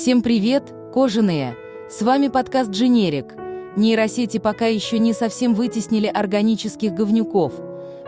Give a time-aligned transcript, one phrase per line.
[0.00, 0.62] Всем привет,
[0.94, 1.58] кожаные!
[1.90, 3.34] С вами подкаст «Дженерик».
[3.76, 7.52] Нейросети пока еще не совсем вытеснили органических говнюков,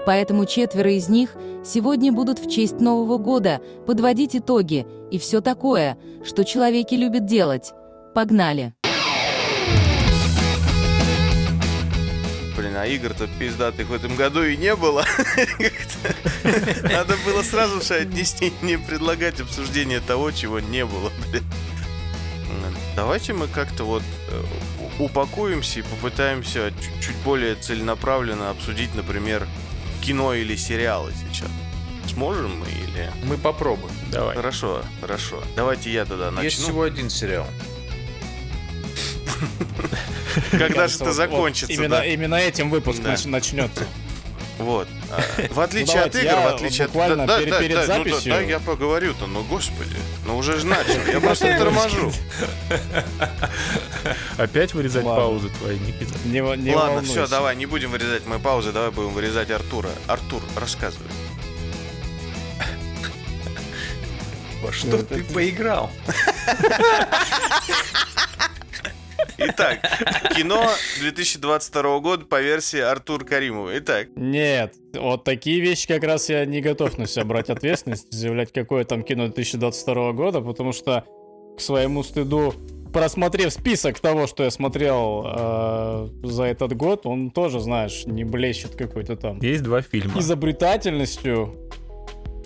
[0.06, 5.98] поэтому четверо из них сегодня будут в честь Нового года подводить итоги и все такое,
[6.24, 7.74] что человеки любят делать.
[8.14, 8.72] Погнали!
[12.56, 15.04] Блин, а игр-то пиздатых в этом году и не было.
[16.84, 21.42] Надо было сразу же отнести, не предлагать обсуждение того, чего не было, блин.
[22.94, 24.42] Давайте мы как-то вот э,
[24.98, 29.46] упакуемся и попытаемся чуть более целенаправленно обсудить, например,
[30.02, 31.48] кино или сериалы сейчас.
[32.12, 33.10] Сможем мы или...
[33.24, 33.94] Мы попробуем.
[34.10, 34.36] Давай.
[34.36, 35.42] Хорошо, хорошо.
[35.56, 36.42] Давайте я тогда начну.
[36.42, 37.46] Есть всего один сериал.
[40.50, 41.72] Когда же это закончится?
[41.72, 43.86] Именно этим выпуск начнется.
[44.58, 44.88] Вот.
[45.10, 45.20] А,
[45.50, 46.92] в отличие ну, от игр, в отличие от...
[46.92, 48.32] Буквально да, перед, да, записью...
[48.32, 49.96] Ну, да, я поговорю-то, ну, господи.
[50.26, 51.00] Ну, уже же начал.
[51.10, 52.12] Я просто торможу.
[54.36, 56.76] Опять вырезать паузы твои, Никита?
[56.76, 59.90] Ладно, все, давай, не будем вырезать мои паузы, давай будем вырезать Артура.
[60.06, 61.08] Артур, рассказывай.
[64.62, 65.90] Во что ты поиграл?
[69.38, 69.80] Итак,
[70.36, 70.64] кино
[71.00, 73.76] 2022 года по версии Артур Каримова.
[73.78, 74.08] Итак.
[74.16, 78.84] Нет, вот такие вещи как раз я не готов на себя брать ответственность, заявлять, какое
[78.84, 81.04] там кино 2022 года, потому что
[81.56, 82.54] к своему стыду,
[82.92, 88.74] просмотрев список того, что я смотрел э, за этот год, он тоже, знаешь, не блещет
[88.74, 89.38] какой-то там.
[89.40, 90.18] Есть два фильма.
[90.20, 91.58] Изобретательностью.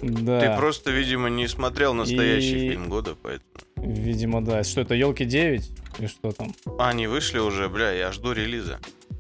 [0.03, 0.41] Да.
[0.41, 3.51] Ты просто, видимо, не смотрел настоящий И- фильм года, поэтому.
[3.77, 4.63] Видимо, да.
[4.63, 5.71] Что это, елки 9?
[5.99, 6.55] И что там?
[6.79, 8.79] А, они вышли уже, бля, я жду релиза.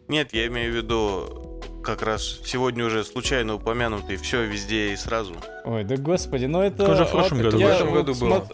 [0.08, 5.34] Нет, я имею в виду как раз сегодня уже случайно упомянутый все везде и сразу.
[5.64, 6.84] Ой, да господи, ну это...
[6.90, 7.72] Он же в прошлом году я был.
[7.72, 8.48] В этом вот году было.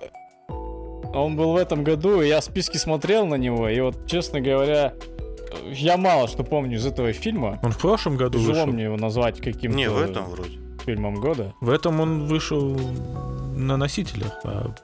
[0.48, 4.40] смо- Он был в этом году, и я списки смотрел на него, и вот, честно
[4.40, 4.94] говоря,
[5.72, 7.58] я мало что помню из этого фильма.
[7.62, 8.66] Он в прошлом году Тяжело вышел.
[8.72, 10.58] мне его назвать каким-то Не, в этом вроде.
[10.84, 11.52] фильмом года.
[11.60, 12.78] В этом он вышел
[13.56, 14.32] на носителях.
[14.44, 14.74] А...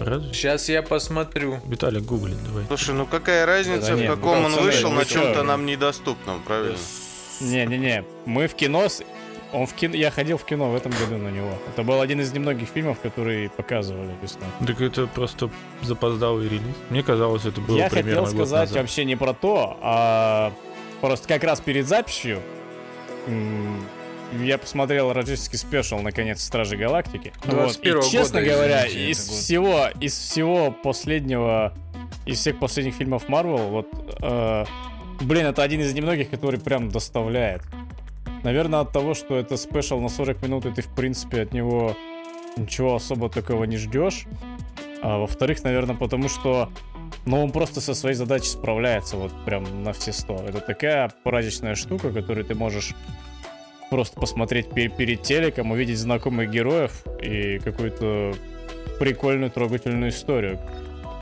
[0.00, 0.32] Разве?
[0.34, 1.60] Сейчас я посмотрю.
[1.66, 2.64] Виталик гуглит, давай.
[2.66, 5.66] Слушай, ну какая разница, Да в нет, каком он пацаны, вышел, вы на чем-то нам
[5.66, 6.76] недоступном, правильно?
[7.40, 8.88] Не-не-не, мы в кино...
[8.88, 9.02] с-
[9.52, 9.94] Он в кино...
[9.96, 11.52] Я ходил в кино в этом году на него.
[11.72, 14.46] Это был один из немногих фильмов, которые показывали весной.
[14.66, 15.50] Так это просто
[15.82, 16.62] запоздалый релиз.
[16.90, 18.76] Мне казалось, это было Я примерно хотел сказать назад.
[18.82, 20.52] вообще не про то, а
[21.00, 22.40] просто как раз перед записью
[24.32, 27.32] я посмотрел рождественский спешл наконец Стражи Галактики.
[27.44, 27.78] Вот.
[27.82, 31.74] И 21-го честно года, говоря, извините, из всего, из всего последнего,
[32.26, 33.88] из всех последних фильмов Марвел, вот,
[34.22, 34.64] э,
[35.20, 37.62] блин, это один из немногих, который прям доставляет.
[38.42, 41.96] Наверное, от того, что это спешл на 40 минут, и ты, в принципе, от него
[42.56, 44.26] ничего особо такого не ждешь.
[45.02, 46.70] А во-вторых, наверное, потому что
[47.26, 50.36] ну, он просто со своей задачей справляется вот прям на все сто.
[50.46, 52.94] Это такая праздничная штука, которую ты можешь
[53.90, 58.34] просто посмотреть пе- перед телеком, увидеть знакомых героев и какую-то
[58.98, 60.58] прикольную, трогательную историю,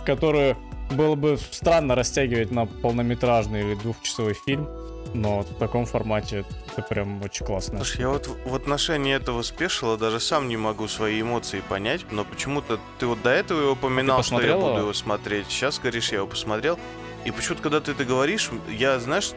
[0.06, 0.56] которую
[0.92, 4.68] было бы странно растягивать на полнометражный или двухчасовой фильм,
[5.14, 6.44] но в таком формате
[6.76, 7.76] это прям очень классно.
[7.78, 12.24] Слушай, я вот в отношении этого спешила даже сам не могу свои эмоции понять, но
[12.24, 14.92] почему-то ты вот до этого его упоминал, А что я буду его?
[14.92, 15.46] смотреть.
[15.48, 16.78] Сейчас говоришь, я его посмотрел.
[17.24, 19.32] И почему-то, когда ты это говоришь, я, знаешь,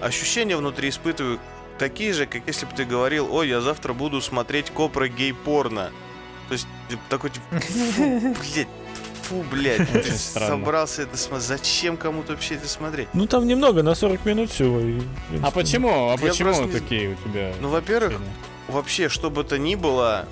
[0.00, 1.38] ощущения внутри испытываю
[1.82, 5.90] такие же, как если бы ты говорил, ой, я завтра буду смотреть копра гей-порно.
[6.48, 8.68] То есть ты такой, типа, фу, блядь,
[9.24, 11.48] фу, блядь, ты собрался это смотреть.
[11.48, 13.08] Зачем кому-то вообще это смотреть?
[13.14, 14.78] Ну там немного, на 40 минут всего.
[14.80, 15.00] и-
[15.42, 16.10] А почему?
[16.10, 17.52] А Я почему не такие у тебя?
[17.60, 18.20] Ну, во-первых,
[18.68, 20.26] вообще, что бы то ни было,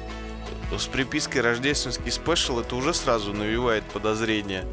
[0.78, 4.64] с припиской рождественский спешл, это уже сразу навевает подозрения.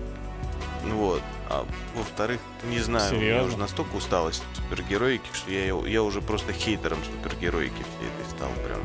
[0.85, 1.21] Вот.
[1.49, 1.65] А
[1.95, 2.39] во-вторых,
[2.69, 3.47] не знаю, у меня Серьезно?
[3.47, 8.79] уже настолько усталость супергероики, что я, я уже просто хейтером супергероики всей этой стал прям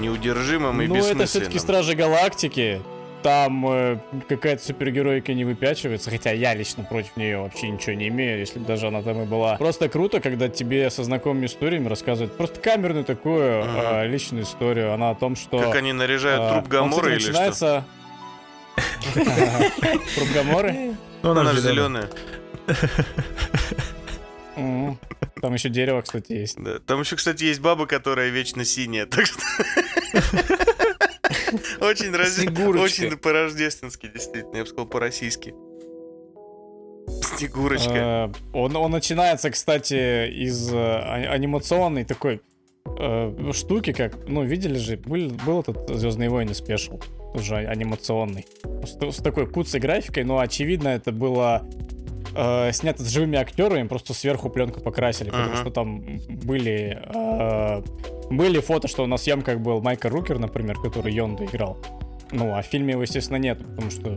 [0.00, 1.26] неудержимым и Ну, это бессмысленным.
[1.26, 2.82] все-таки Стражи Галактики.
[3.20, 3.98] Там э,
[4.28, 8.64] какая-то супергеройка не выпячивается, хотя я лично против нее вообще ничего не имею, если бы
[8.64, 9.56] даже она там и была.
[9.56, 14.04] Просто круто, когда тебе со знакомыми историями рассказывают просто камерную такую Ага.
[14.04, 14.92] э, личную историю.
[14.94, 15.58] Она о том, что...
[15.58, 17.30] Как они наряжают э, труп он, Гамора кстати, или что?
[17.32, 17.66] начинается...
[17.72, 17.84] Труп
[20.34, 20.94] Гаморы?
[21.22, 22.08] Ну, Она же зеленая.
[24.54, 26.56] Там еще дерево, кстати, есть.
[26.60, 26.78] Да.
[26.80, 29.40] Там еще, кстати, есть баба, которая вечно синяя, так что...
[31.80, 35.54] Очень раз- очень по-рождественски, действительно, я бы сказал, по-российски.
[37.22, 37.92] Снегурочка.
[37.94, 42.42] Э, Он, он начинается, кстати, из э, а- анимационной такой
[42.98, 47.00] э, штуки, как, ну, видели же, был, был этот Звездные войны спешл.
[47.34, 48.46] Уже анимационный.
[48.84, 51.62] С, с такой куцей графикой, но очевидно это было
[52.34, 55.56] э, снято с живыми актерами, просто сверху пленку покрасили, потому Ага.
[55.60, 56.04] что там
[56.44, 57.82] были э,
[58.30, 61.78] были фото, что на съемках был Майкл Рукер, например, который Йонда играл.
[62.30, 64.10] Ну, а в фильме его, естественно, нет, потому что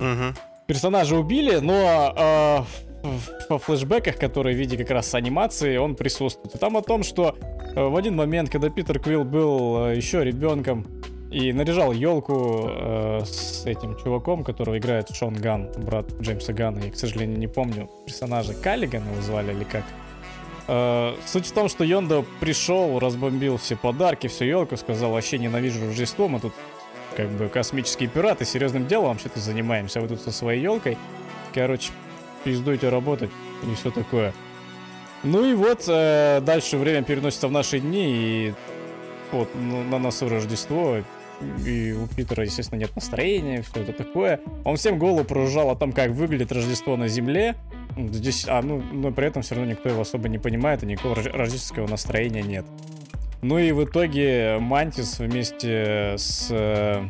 [0.00, 0.34] Мгм.
[0.66, 2.64] персонажа убили, но
[3.04, 3.08] э,
[3.48, 6.54] во флешбеках, которые в виде как раз анимации, он присутствует.
[6.56, 7.36] И там о том, что
[7.76, 10.84] э, в один момент, когда Питер Квилл был э, еще ребенком
[11.30, 12.70] и наряжал елку
[13.24, 17.90] с этим чуваком, которого играет Шон Ган, брат Джеймса Гана, я, к сожалению, не помню
[18.06, 19.84] персонажа, Каллигана его звали или как.
[20.68, 25.84] Э, Суть в том, что Йонда пришел, разбомбил все подарки, всю елку, сказал, вообще ненавижу
[25.84, 26.52] Рождество, мы тут
[27.16, 30.96] как бы космические пираты, серьезным делом вообще-то занимаемся, а вы тут со своей елкой.
[31.54, 31.90] Короче,
[32.44, 33.30] пиздуйте работать
[33.70, 34.32] и все такое.
[35.24, 38.54] Ну и вот, э, дальше время переносится в наши дни, и
[39.32, 40.98] вот ну, на носу Рождество,
[41.64, 44.40] и у Питера, естественно, нет настроения, все это такое.
[44.64, 47.56] Он всем голову проружал о том, как выглядит Рождество на Земле.
[47.96, 51.16] Здесь, а, ну, но при этом все равно никто его особо не понимает, и никакого
[51.16, 52.64] рож- рождественского настроения нет.
[53.42, 56.48] Ну и в итоге Мантис вместе с...
[56.50, 57.04] э,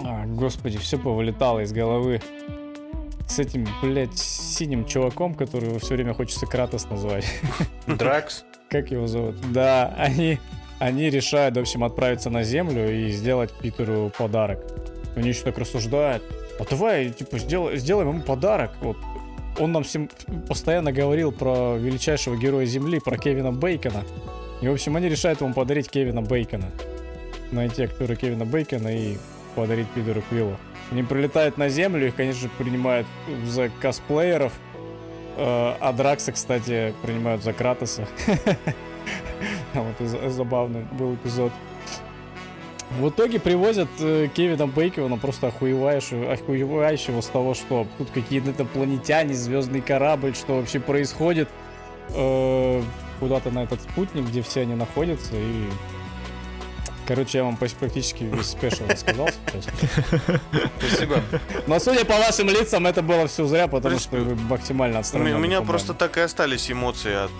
[0.00, 2.20] а, господи, все повылетало из головы.
[3.28, 7.26] С этим, блядь, синим чуваком, которого все время хочется Кратос назвать.
[7.86, 8.44] Дракс.
[8.70, 9.36] Как его зовут?
[9.52, 10.38] Да, они,
[10.80, 14.58] они решают, в общем, отправиться на Землю и сделать Питеру подарок.
[15.14, 16.22] Они еще так рассуждают.
[16.58, 18.72] А давай, типа, сделай, сделаем ему подарок.
[18.80, 18.96] Вот.
[19.58, 20.08] Он нам всем
[20.48, 24.04] постоянно говорил про величайшего героя Земли, про Кевина Бейкона.
[24.62, 26.70] И, в общем, они решают ему подарить Кевина Бейкона.
[27.50, 29.18] Найти актера Кевина Бейкона и
[29.54, 30.56] подарить Питеру Квиллу.
[30.90, 33.06] Они прилетают на Землю, их, конечно же, принимают
[33.46, 34.52] за косплееров.
[35.36, 38.08] Э, А Дракса, кстати, принимают за Кратоса.
[39.74, 41.52] Вот из- забавный был эпизод.
[42.98, 49.32] В итоге привозят э, Кевина Бейкона, просто охуевающего, охуевающего с того, что тут какие-то инопланетяне,
[49.34, 51.48] звездный корабль, что вообще происходит.
[52.10, 52.82] Э,
[53.20, 55.66] Куда-то на этот спутник, где все они находятся, и...
[57.06, 59.66] Короче, я вам практически весь спешл рассказал сейчас.
[60.78, 61.20] Спасибо.
[61.66, 65.36] Но судя по вашим лицам, это было все зря, потому что вы максимально отстранены.
[65.36, 67.30] у меня просто так и остались эмоции от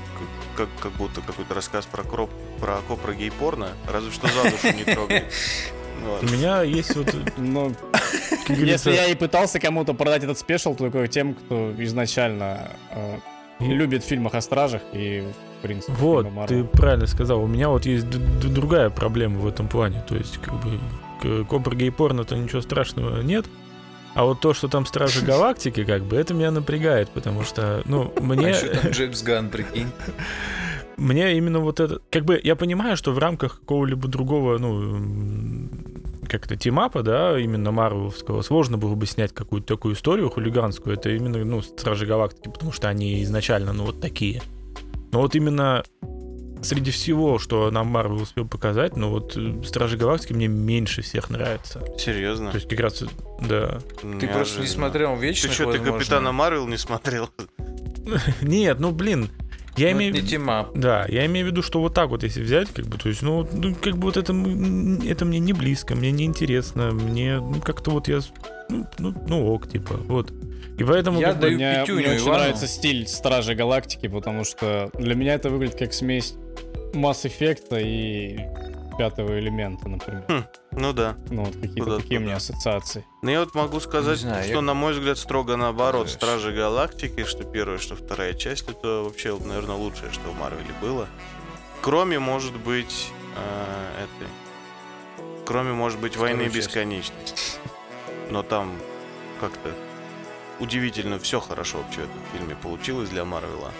[0.66, 2.30] как, как будто какой-то рассказ про кроп,
[2.60, 5.24] про копра гей-порно, разве что за душу не трогает.
[6.02, 7.74] Ну У меня есть вот, Ну,
[8.48, 13.18] говорится, если я и пытался кому-то продать этот спешл, только тем, кто изначально э,
[13.60, 15.22] И- любит в фильмах о стражах и,
[15.58, 17.42] в принципе, Вот, ты правильно сказал.
[17.42, 20.02] У меня вот есть д- д- другая проблема в этом плане.
[20.08, 20.80] То есть, как бы,
[21.20, 23.44] к- Кобра гей порно-то ничего страшного нет.
[24.14, 28.12] А вот то, что там Стражи Галактики, как бы, это меня напрягает, потому что, ну,
[28.16, 28.50] А мне...
[28.50, 29.88] еще там Джеймс Ган, прикинь.
[30.96, 32.00] Мне именно вот это...
[32.10, 35.68] Как бы я понимаю, что в рамках какого-либо другого, ну,
[36.28, 40.96] как-то тимапа, да, именно Марвеловского, сложно было бы снять какую-то такую историю хулиганскую.
[40.96, 44.42] Это именно, ну, Стражи Галактики, потому что они изначально, ну, вот такие.
[45.12, 45.84] Но вот именно
[46.62, 51.30] среди всего, что нам Марвел успел показать, ну, вот э, Стражи Галактики мне меньше всех
[51.30, 51.82] нравится.
[51.98, 52.50] Серьезно?
[52.50, 53.02] То есть как раз,
[53.40, 53.80] да.
[54.20, 55.78] Ты просто не смотрел Ты Вечных, что, ты.
[55.78, 57.30] Капитана Марвел не смотрел?
[58.40, 59.28] Нет, ну, блин,
[59.76, 60.26] я Ну, имею в это виду...
[60.26, 60.70] не team-up.
[60.74, 63.22] Да, я имею в виду, что вот так вот, если взять, как бы, то есть,
[63.22, 64.32] ну, ну, как бы вот это,
[65.06, 68.20] это мне не близко, мне не интересно, мне, ну, как-то вот я,
[68.68, 70.32] ну, ну, ну, ок, типа, вот.
[70.78, 72.38] И поэтому, Я бы, даю Мне, пятюню мне очень Ивану.
[72.38, 76.34] нравится стиль Стражи Галактики, потому что для меня это выглядит как смесь
[76.94, 78.38] Масс Эффекта и
[78.98, 80.48] пятого элемента, например.
[80.72, 81.16] Ну да.
[81.30, 83.04] Ну, вот какие-то Куда-то такие у меня ассоциации.
[83.22, 86.08] Ну я вот могу сказать, Не знаю, что, я- на мой взгляд, строго наоборот.
[86.08, 86.16] Знаешь.
[86.16, 91.06] Стражи Галактики, что первая, что вторая часть, это вообще, наверное, лучшее, что в Марвеле было.
[91.80, 94.28] Кроме, может быть, э, этой...
[95.46, 96.50] Кроме, может быть, Второй Войны.
[96.50, 97.58] Бесконечности.
[98.30, 98.70] Но там
[99.40, 99.72] как-то
[100.60, 103.70] удивительно все хорошо вообще в этом фильме получилось для Марвела.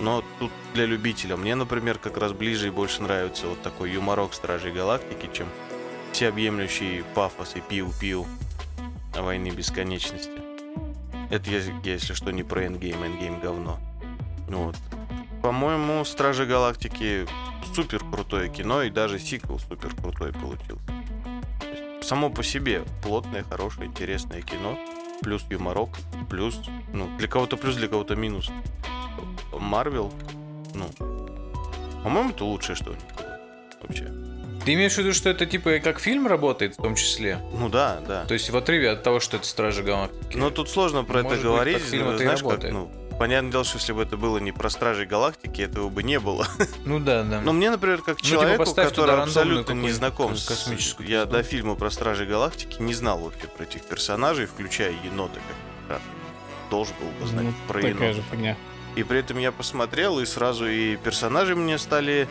[0.00, 1.36] Но тут для любителя.
[1.36, 5.48] Мне, например, как раз ближе и больше нравится вот такой юморок Стражей Галактики, чем
[6.12, 8.26] всеобъемлющий пафос и пиу-пиу
[9.14, 10.42] войны бесконечности.
[11.30, 13.78] Это я, если что, не про Эндгейм, Эндгейм говно.
[14.48, 14.76] Ну Вот.
[15.42, 17.26] По-моему, Стражи Галактики
[17.74, 20.82] супер крутое кино, и даже сиквел супер крутой получился.
[22.02, 24.78] Само по себе плотное, хорошее, интересное кино,
[25.22, 25.90] плюс юморок,
[26.30, 26.60] плюс,
[26.92, 28.50] ну, для кого-то плюс, для кого-то минус.
[29.58, 30.12] Марвел,
[30.74, 30.86] ну,
[32.02, 33.40] по-моему, это лучшее, что у них было.
[33.82, 34.10] Вообще.
[34.64, 37.38] Ты имеешь в виду, что это типа как фильм работает в том числе?
[37.58, 38.24] Ну да, да.
[38.24, 40.36] То есть в отрыве от того, что это Стражи Галактики?
[40.38, 41.78] Но тут сложно про Может это быть, говорить.
[41.78, 44.52] как фильм это и знаешь, как, ну, понятное дело, что если бы это было не
[44.52, 46.46] про Стражей Галактики, этого бы не было.
[46.86, 47.42] Ну да, да.
[47.42, 51.26] Но мне, например, как Ну, типа, человеку, поставь который абсолютно не знаком с космическую Я
[51.26, 55.40] до фильма про Стражей Галактики не знал вообще про этих персонажей, включая енота,
[55.88, 56.00] как
[56.70, 58.12] должен был бы знать Ну, про такая енота.
[58.14, 58.56] же фигня.
[58.96, 62.28] И при этом я посмотрел, и сразу и персонажи мне стали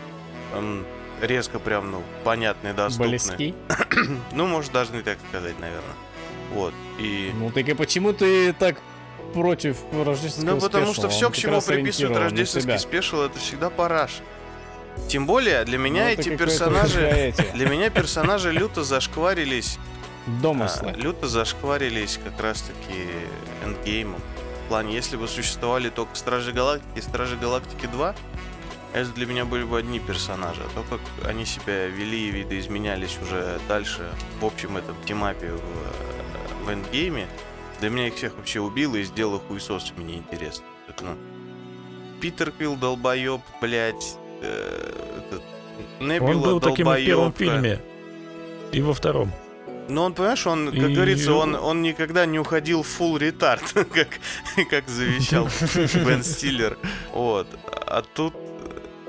[0.54, 0.84] эм,
[1.20, 3.08] резко прям, ну, понятны, доступны.
[3.10, 3.54] Близки.
[4.32, 5.94] Ну, может, даже не так сказать, наверное.
[6.52, 6.74] Вот.
[6.98, 7.32] И...
[7.34, 8.76] Ну так и почему ты так
[9.32, 11.10] против рождественского Ну, потому что спешла?
[11.10, 14.20] все, Он к чему приписывают рождественский спешл, это всегда параш.
[15.08, 17.34] Тем более, для меня Ну, эти персонажи...
[17.54, 19.78] Для меня персонажи люто зашкварились...
[20.26, 20.92] а, Домыслы.
[20.96, 23.08] люто зашкварились как раз-таки
[23.64, 24.20] эндгеймом.
[24.64, 28.14] Плане, если бы существовали только Стражи Галактики и Стражи Галактики 2,
[28.92, 30.62] это для меня были бы одни персонажи.
[30.64, 34.08] А то, как они себя вели и видоизменялись уже дальше
[34.40, 37.26] в общем этом темапе в, в эндгейме,
[37.80, 40.64] для меня их всех вообще убило и сделало хуесосами неинтересно.
[41.00, 41.16] Ну,
[42.20, 45.42] Питер Квилл, долбоеб, блядь, э, этот,
[46.00, 47.80] Небюла, Он был таким и в первом фильме.
[48.72, 49.32] И во втором.
[49.88, 53.62] Но он, понимаешь, он, как И- говорится, он, он никогда не уходил в full retard,
[53.92, 54.08] как,
[54.70, 55.48] как завещал
[56.06, 56.78] Бен Стиллер.
[57.12, 57.46] Вот.
[57.86, 58.34] А тут,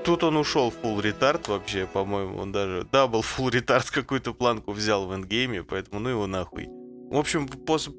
[0.03, 4.73] тут он ушел в full retard вообще, по-моему, он даже double full retard какую-то планку
[4.73, 6.67] взял в эндгейме, поэтому ну его нахуй.
[7.09, 7.95] В общем, пос-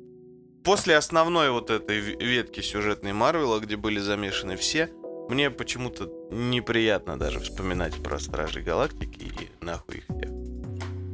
[0.62, 4.90] после основной вот этой ветки сюжетной Марвела, где были замешаны все,
[5.30, 10.30] мне почему-то неприятно даже вспоминать про Стражей Галактики и нахуй их всех.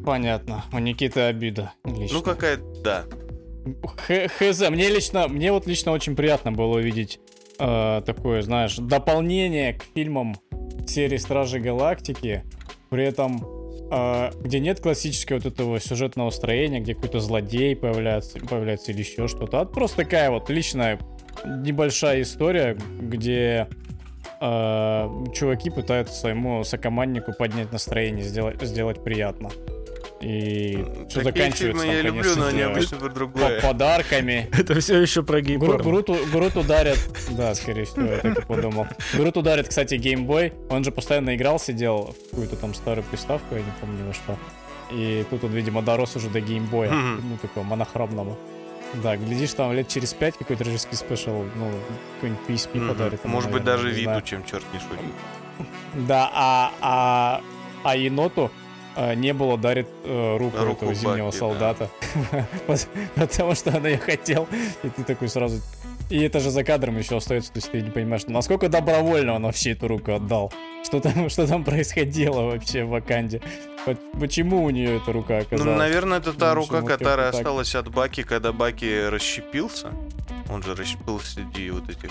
[0.04, 0.64] Понятно.
[0.72, 1.72] У Никиты обида.
[1.84, 2.18] лично.
[2.18, 3.04] Ну какая-то, да.
[4.06, 7.20] Х- Хз, мне лично, мне вот лично очень приятно было увидеть
[7.58, 10.36] э, такое, знаешь, дополнение к фильмам
[10.86, 12.42] серии Стражи Галактики,
[12.90, 13.44] при этом
[13.92, 19.28] э, где нет классического вот этого сюжетного строения, где какой-то злодей появляется, появляется или еще
[19.28, 20.98] что-то, а просто такая вот личная
[21.46, 23.68] небольшая история, где
[24.40, 29.50] э, чуваки пытаются своему сокоманднику поднять настроение, сделать, сделать приятно.
[30.22, 33.60] И все Такие заканчивается фильмы там, я люблю, конечно но они обычно про по- другое.
[33.60, 34.48] подарками.
[34.56, 35.82] Это все еще про гей-порно.
[35.82, 36.98] Груту, Грут ударят.
[37.30, 38.86] Да, скорее всего, я так и подумал.
[39.14, 40.52] Грут ударит, кстати, геймбой.
[40.70, 44.38] Он же постоянно играл, сидел в какую-то там старую приставку, я не помню во что.
[44.92, 46.90] И тут он, видимо, дорос уже до геймбоя.
[46.92, 48.38] Ну, такого монохромного.
[49.02, 51.70] Да, глядишь, там лет через пять какой-то рождественский спешл, ну,
[52.16, 52.88] какой-нибудь PSP Мгм.
[52.90, 53.24] подарит.
[53.24, 54.22] Может быть, наверное, даже не виду, знаю.
[54.22, 55.14] чем черт не шутит.
[56.06, 57.40] Да, а, а,
[57.84, 58.50] а еноту
[59.14, 61.38] не было дарит э, руку, Руку этого зимнего Баки, да.
[61.38, 61.90] солдата.
[63.16, 64.46] Потому что она ее хотел.
[64.82, 65.60] И ты такой сразу...
[66.10, 69.44] И это же за кадром еще остается, то есть ты не понимаешь, насколько добровольно он
[69.44, 70.52] вообще эту руку отдал.
[70.84, 73.40] Что там, что там происходило вообще в Ваканде?
[73.86, 75.78] По- Почему у нее эта рука Ну, оказалась?
[75.78, 77.40] наверное, это та Ну, рука, которая так.
[77.40, 79.90] осталась от Баки, когда Баки расщепился.
[80.50, 82.10] Он же расщепился среди вот этих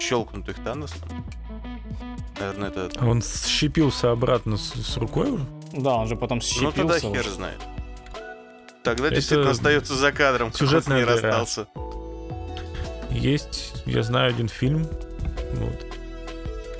[0.00, 0.98] щелкнутых Таносом.
[2.38, 2.88] Наверное, это...
[3.04, 5.46] Он щепился обратно с, с рукой уже?
[5.72, 6.76] Да, он же потом Ну, щепился.
[6.76, 7.22] тогда уже.
[7.22, 7.58] хер знает.
[8.82, 11.14] Тогда Это действительно остается за кадром, как он с сюжетная ней дыра.
[11.14, 11.66] расстался.
[13.10, 14.86] Есть, я знаю один фильм.
[15.54, 15.86] Вот.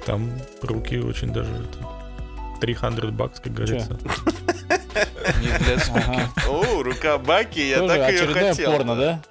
[0.07, 0.31] Там
[0.63, 1.51] руки очень даже...
[1.53, 3.99] это, 300 бакс, как говорится.
[5.41, 6.29] Не для скуки.
[6.49, 8.73] О, рука Баки, я так ее хотел.
[8.73, 9.23] порно, да?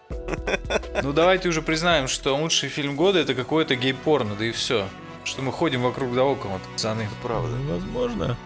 [1.04, 4.88] Ну давайте уже признаем, что лучший фильм года это какое-то гей-порно, да и все.
[5.24, 7.08] Что мы ходим вокруг да около, пацаны.
[7.24, 7.50] Правда.
[7.56, 8.38] Ну, Возможно.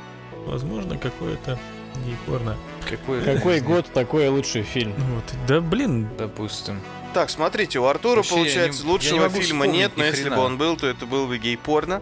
[0.46, 1.58] Возможно, какое-то
[2.06, 2.58] гей-порно.
[2.90, 4.94] Какой, Какой год, такой лучший фильм.
[5.16, 5.24] Вот.
[5.48, 6.82] Да блин, Допустим.
[7.14, 10.30] Так, смотрите, у Артура, Вообще, я получается, не- я лучшего не фильма нет, но если
[10.30, 12.02] бы он был, то это был бы гей-порно.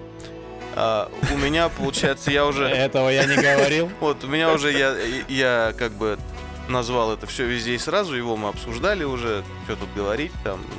[0.73, 2.65] А, у меня, получается, я уже...
[2.69, 3.91] Этого я не говорил.
[3.99, 4.95] Вот, у меня уже, я,
[5.27, 6.17] я как бы
[6.69, 10.75] назвал это все везде и сразу, его мы обсуждали уже, что тут говорить, там, ну,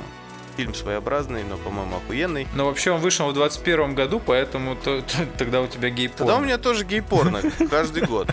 [0.55, 2.47] фильм своеобразный, но, по-моему, охуенный.
[2.55, 6.17] Но вообще он вышел в 21 году, поэтому то- то- тогда у тебя гей-порно.
[6.17, 8.29] Тогда у меня тоже гей-порно каждый год.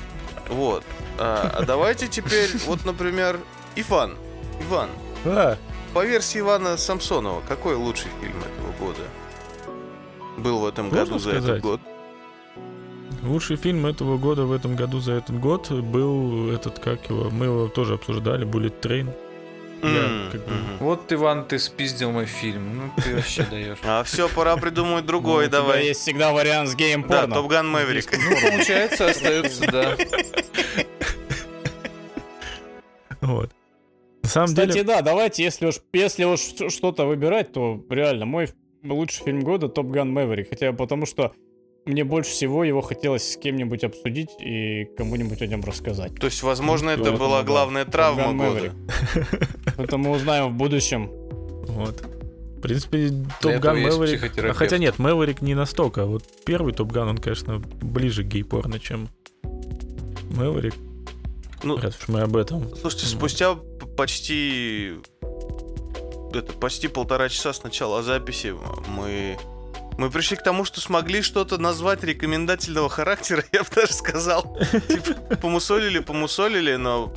[0.49, 0.83] Вот.
[1.19, 3.39] А, а давайте теперь, вот, например,
[3.77, 4.17] Иван.
[4.69, 4.89] Иван.
[5.25, 5.57] а,
[5.95, 9.03] По версии Ивана Самсонова, какой лучший фильм этого года
[10.39, 11.81] был в этом Можно году за этот год?
[13.23, 17.47] лучший фильм этого года в этом году за этот год был этот, как его, мы
[17.47, 19.09] его тоже обсуждали, Bullet Train.
[19.83, 20.77] Я М, как бы- мгм.
[20.81, 22.77] Вот, Иван, ты спиздил мой фильм.
[22.77, 23.79] Ну, ты вообще даешь.
[23.83, 25.87] А все, пора придумать Ну, другой, у тебя давай.
[25.87, 27.27] есть всегда вариант с геем Да.
[27.27, 28.11] Топган Мэврик.
[28.13, 29.97] Ну, получается, остается, да.
[33.21, 33.51] Вот.
[34.23, 38.49] На самом Кстати, деле, да, давайте, если уж, если уж что-то выбирать, то реально мой
[38.83, 40.51] лучший фильм года Top Gun Maverick.
[40.51, 41.33] Хотя потому, что
[41.87, 46.15] мне больше всего его хотелось с кем-нибудь обсудить и кому-нибудь о нем рассказать.
[46.17, 48.73] То есть, возможно, это Поэтому, была главная травма года.
[49.79, 51.11] Это мы узнаем в будущем.
[51.69, 52.03] вот.
[52.57, 53.11] В принципе,
[53.41, 54.39] Top Gun Maverick...
[54.39, 56.05] А хотя нет, Maverick не настолько.
[56.05, 59.09] Вот первый Top Gun, он, конечно, ближе к гей-порно, чем
[60.37, 60.75] Maverick.
[61.63, 62.69] Ну, Раз уж мы об этом.
[62.77, 63.19] Слушайте, Ну.
[63.19, 63.55] спустя
[63.97, 64.93] почти
[66.35, 68.55] это почти полтора часа с начала записи
[68.89, 69.39] мы
[70.01, 74.57] мы пришли к тому, что смогли что-то назвать рекомендательного характера, я бы даже сказал.
[74.89, 77.13] Типа, помусолили, помусолили, но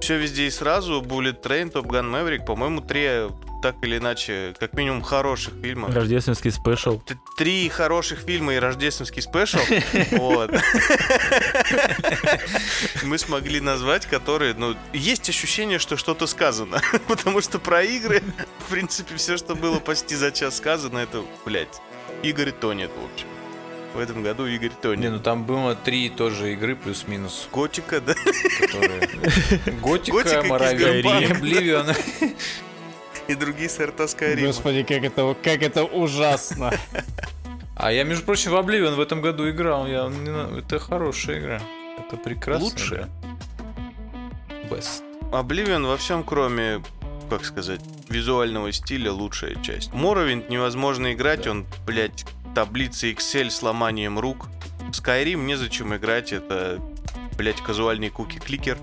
[0.00, 1.02] все везде и сразу.
[1.02, 3.28] Bullet Train, Top Gun Maverick, по-моему, три
[3.62, 5.92] так или иначе, как минимум, хороших фильма.
[5.92, 7.02] Рождественский special.
[7.36, 9.58] Три хороших фильма и рождественский special.
[10.12, 10.50] Вот.
[13.02, 16.80] Мы смогли назвать, которые, ну, есть ощущение, что что-то сказано.
[17.08, 18.22] Потому что про игры,
[18.66, 21.80] в принципе, все, что было почти за час сказано, это, блядь,
[22.28, 23.26] Игорь тонет, в общем.
[23.94, 25.12] В этом году Игорь Не, тонет.
[25.12, 28.14] ну там было три тоже игры плюс-минус, Готика, да?
[28.60, 29.00] которые...
[29.82, 31.30] Готика, Кизгамбан.
[31.30, 31.86] Обливион.
[33.28, 34.48] И другие сорта Скайрима.
[34.48, 36.72] Господи, как это, как это ужасно.
[37.78, 39.86] А я, между прочим, в Обливион в этом году играл.
[39.86, 41.60] Я, не это хорошая игра.
[41.98, 43.08] Это прекрасная Лучшая?
[44.70, 45.02] Best.
[45.30, 46.80] Обливион во всем, кроме,
[47.26, 49.92] как сказать, визуального стиля, лучшая часть.
[49.92, 54.48] Моровинт невозможно играть, он, блядь, таблицы Excel с ломанием рук.
[54.92, 56.80] Skyrim незачем играть, это,
[57.36, 58.78] блядь, казуальный куки-кликер.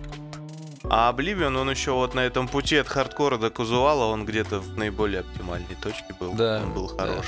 [0.83, 4.77] А Обливион, он еще вот на этом пути от хардкора до казуала, он где-то в
[4.77, 6.33] наиболее оптимальной точке был.
[6.33, 7.07] Да, он был да.
[7.07, 7.25] хорош.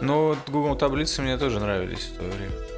[0.00, 2.69] Ну, вот Google таблицы мне тоже нравились в свое время.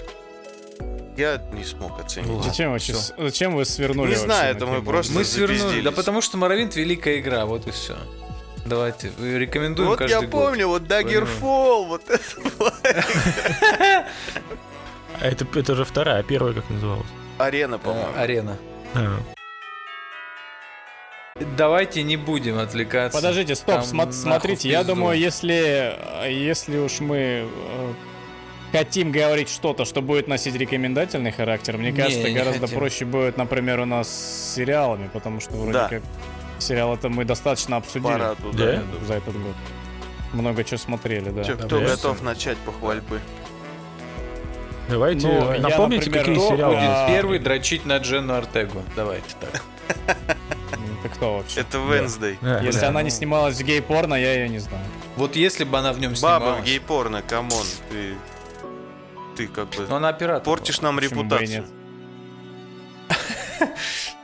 [1.17, 2.29] Я не смог оценить.
[2.31, 5.83] Ладно, Зачем, вообще, зачем вы свернули Не знаю, на это мы просто- Мы свернули.
[5.83, 7.97] Да потому что Моровинт великая игра, вот и все.
[8.65, 10.31] Давайте, вы рекомендуем Вот каждый я год.
[10.31, 12.73] помню, вот Daggerfall, вот это была
[15.21, 17.07] А это, это же вторая, а первая как называлась?
[17.39, 18.09] арена, Э, по-моему.
[18.17, 18.57] Арена.
[18.95, 19.19] А,
[21.57, 23.17] Давайте не будем отвлекаться.
[23.19, 25.97] Подождите, стоп, нахуй смотрите, я думаю, если,
[26.31, 27.93] если уж мы э,
[28.73, 32.79] хотим говорить что-то, что будет носить рекомендательный характер, мне Не, кажется, не гораздо хотим.
[32.79, 35.89] проще будет, например, у нас с сериалами, потому что вроде Да.
[35.89, 36.03] как
[36.59, 38.59] сериалы-то мы достаточно обсудили Пора туда.
[38.67, 38.73] Да?
[38.73, 39.55] я за этот год.
[40.33, 41.43] Много чего смотрели, да.
[41.45, 43.21] Да, кто я готов начать похвальбы?
[44.89, 46.75] давайте, Ну, я, напомните, например, какие кто сериалы.
[46.75, 46.85] будет?
[46.89, 47.09] А.
[47.09, 48.83] первый дрочить на Дженну Артегу.
[48.97, 49.63] Давайте так.
[50.73, 51.61] М, Ты кто вообще?
[51.61, 51.79] Это.
[51.79, 53.05] А, Если да, она ну.
[53.07, 54.85] не снималась в гей-порно, я ее не знаю.
[55.17, 56.63] Вот если бы она в нем Баба снималась.
[56.63, 58.15] в гей-порно, come on, ты...
[59.37, 60.45] Ты как бы Но она оператор.
[60.45, 61.63] портишь нам Почему бы и репутацию.
[61.63, 61.71] нет?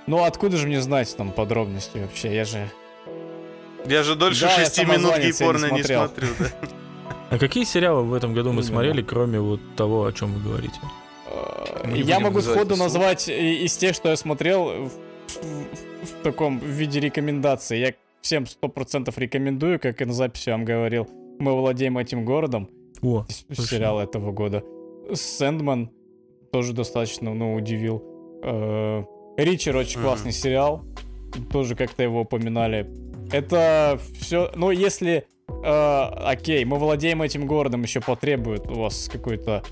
[0.07, 2.35] Ну, откуда же мне знать там подробности вообще?
[2.35, 2.71] Я же...
[3.87, 6.07] Я же дольше Да, я шести минут самозванец, я не гей-порно не смотрел.
[6.07, 6.47] смотрю, да.
[7.31, 8.67] А какие сериалы в этом году мы Именно.
[8.67, 10.77] смотрели, кроме вот того, о чем вы говорите?
[11.85, 12.79] Мы не Я будем могу сходу слух.
[12.87, 17.77] назвать и- из тех, что я смотрел в, в- в таком виде рекомендации.
[17.79, 17.93] Я
[18.23, 21.07] всем 100% рекомендую, как и на записи вам говорил.
[21.39, 22.69] Мы владеем этим городом.
[23.03, 23.69] О, Слушай.
[23.77, 24.65] Сериал этого года.
[25.15, 25.91] Сэндман
[26.53, 28.03] тоже достаточно, ну, удивил.
[28.43, 29.05] Э,
[29.37, 30.09] Ричер очень Мгм.
[30.09, 30.85] классный сериал.
[31.53, 32.87] Тоже как-то его упоминали.
[33.33, 34.51] Это все...
[34.55, 35.25] Ну, если...
[35.63, 39.63] э, окей, мы владеем этим городом, еще потребует у вас какой-то...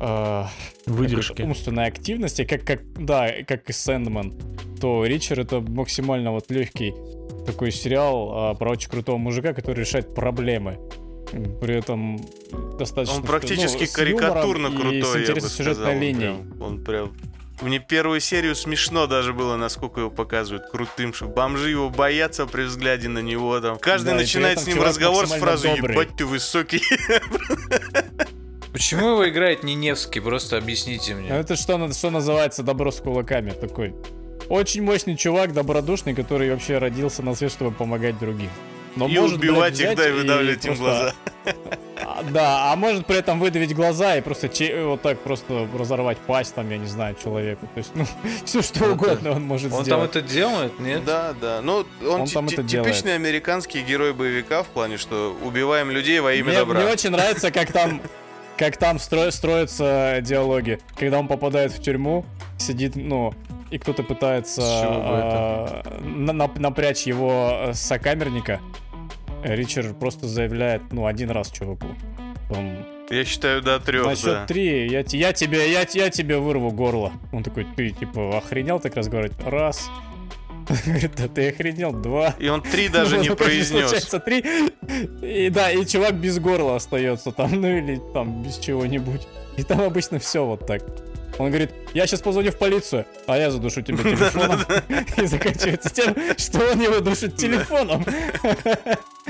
[0.00, 0.44] э,
[0.86, 1.42] выдержки.
[1.42, 4.34] умственной активности, как, как, да, как и Сэндман,
[4.80, 6.94] то Ричер это максимально вот легкий
[7.46, 10.78] такой сериал а, про очень крутого мужика, который решает проблемы.
[11.32, 12.20] При этом
[12.78, 13.16] достаточно...
[13.16, 15.88] Он практически ну, карикатурно и крутой, с я бы сказал.
[15.90, 16.42] Он линией.
[16.42, 17.12] прям- Он прям...
[17.60, 22.62] Мне первую серию смешно даже было, насколько его показывают крутым, что бомжи его боятся при
[22.62, 23.78] взгляде на него там.
[23.78, 25.94] Каждый Да, начинает с ним разговор с фразой добрый.
[25.94, 26.82] «Ебать ты высокий».
[28.72, 30.20] Почему его играет не Невский?
[30.20, 31.30] Просто объясните Ну, мне.
[31.30, 33.50] Это что, что называется добро с кулаками.
[33.50, 33.92] Такой
[34.48, 38.50] очень мощный чувак, добродушный, который вообще родился на свет, чтобы помогать другим.
[38.98, 41.14] Но И может, блядь, убивать их, взять да, и и выдавливать им просто глаза.
[42.04, 46.18] А, Да, а может при этом выдавить глаза и просто че- вот так просто разорвать
[46.18, 47.66] пасть там, я не знаю, человеку.
[47.74, 48.04] То есть, ну,
[48.44, 50.10] все что угодно он может Он там сделать.
[50.16, 51.04] это делает, нет?
[51.04, 51.60] Да, да.
[51.62, 52.88] Ну, он, там ти- это делает.
[52.92, 56.80] типичный американский герой боевика в плане, что убиваем людей во имя мне, добра.
[56.80, 58.00] мне очень нравится, как там,
[58.56, 60.80] как там стро- строятся диалоги.
[60.96, 62.24] Когда он попадает в тюрьму,
[62.58, 63.32] сидит, ну,
[63.70, 68.60] и кто-то пытается а, на- нап- напрячь его сокамерника.
[69.42, 71.88] Ричард просто заявляет, ну, один раз чуваку.
[72.50, 72.78] Он,
[73.10, 74.16] Я считаю, до трех, На да.
[74.16, 77.12] счет три, я, я тебе, я, я тебе вырву горло.
[77.32, 79.32] Он такой, ты, типа, охренел так раз говорит?
[79.44, 79.90] Раз.
[80.84, 82.34] Говорит, да ты охренел, два.
[82.38, 83.88] И он три даже Ну, не ну, произнес.
[83.88, 84.44] Случается три.
[85.22, 89.26] И да, и чувак без горла остается там, ну или там без чего-нибудь.
[89.56, 90.82] И там обычно все вот так.
[91.38, 94.60] Он говорит, я сейчас позвоню в полицию, а я задушу тебя телефоном.
[95.16, 98.04] И заканчивается тем, что он его душит телефоном.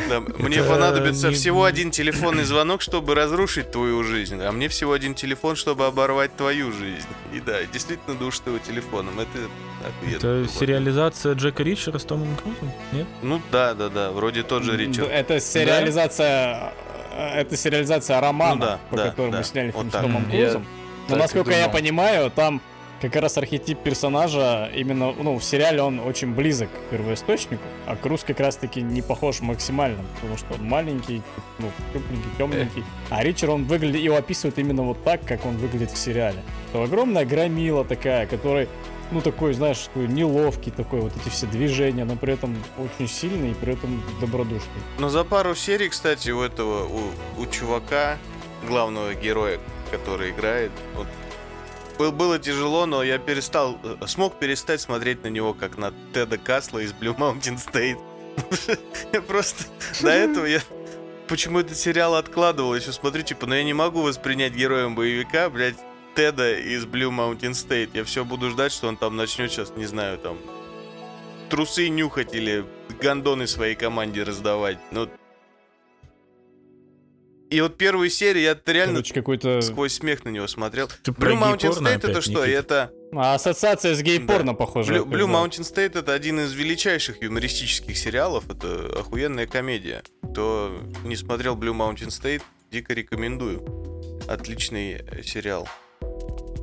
[0.08, 5.14] Да, мне понадобится всего один телефонный звонок, чтобы разрушить твою жизнь, а мне всего один
[5.14, 7.06] телефон, чтобы оборвать твою жизнь.
[7.34, 9.18] И да, действительно душ ты его телефоном.
[9.20, 9.28] Это.
[10.16, 12.72] Это сериализация Джека Ричера с Томом Крузом?
[12.92, 13.06] Нет?
[13.22, 15.08] Ну да, да, да, вроде тот же Ричард.
[15.10, 16.72] Это сериализация...
[17.12, 19.42] э, Это сериализация романа, Ну да, по да, которому да.
[19.42, 20.00] сняли фильм Вот с.
[20.02, 20.66] Томом Крузом.
[21.08, 22.60] Но, и насколько я понимаю, там
[23.00, 28.24] как раз архетип персонажа именно, ну, в сериале он очень близок к первоисточнику, а Круз
[28.24, 31.22] как раз-таки не похож максимально, потому что он маленький,
[31.58, 32.84] ну, крупненький, темненький.
[33.10, 36.42] А Ричард, он выглядит, его описывают именно вот так, как он выглядит в сериале.
[36.72, 38.68] То огромная громила такая, который,
[39.10, 43.52] ну, такой, знаешь, такой неловкий такой, вот эти все движения, но при этом очень сильный
[43.52, 44.82] и при этом добродушный.
[44.98, 48.18] Но за пару серий, кстати, у этого, у, у чувака,
[48.66, 51.06] главного героя, который играет, вот,
[51.98, 56.38] был- было тяжело, но я перестал, э, смог перестать смотреть на него, как на Теда
[56.38, 57.98] Касла из Blue Mountain State.
[59.26, 59.64] Просто
[60.00, 60.60] до этого я
[61.28, 65.76] почему этот сериал откладывал, еще смотрю, типа, но я не могу воспринять героем боевика, блядь,
[66.14, 67.90] Теда из Blue Mountain State.
[67.94, 70.38] Я все буду ждать, что он там начнет сейчас, не знаю, там,
[71.48, 72.64] трусы нюхать или
[73.00, 74.78] гондоны своей команде раздавать.
[74.90, 75.08] Ну,
[77.50, 79.60] и вот первую серию я реально Короче, какой-то...
[79.60, 80.88] сквозь смех на него смотрел.
[81.02, 82.44] Ты Blue Mountain State опять, это что?
[82.46, 82.58] Никита?
[82.58, 84.94] Это А, ассоциация с гей-порно, похоже.
[84.94, 88.50] Blue, Blue Mountain State это один из величайших юмористических сериалов.
[88.50, 90.02] Это охуенная комедия.
[90.30, 93.62] Кто не смотрел Blue Mountain State, дико рекомендую.
[94.28, 95.66] Отличный э, сериал.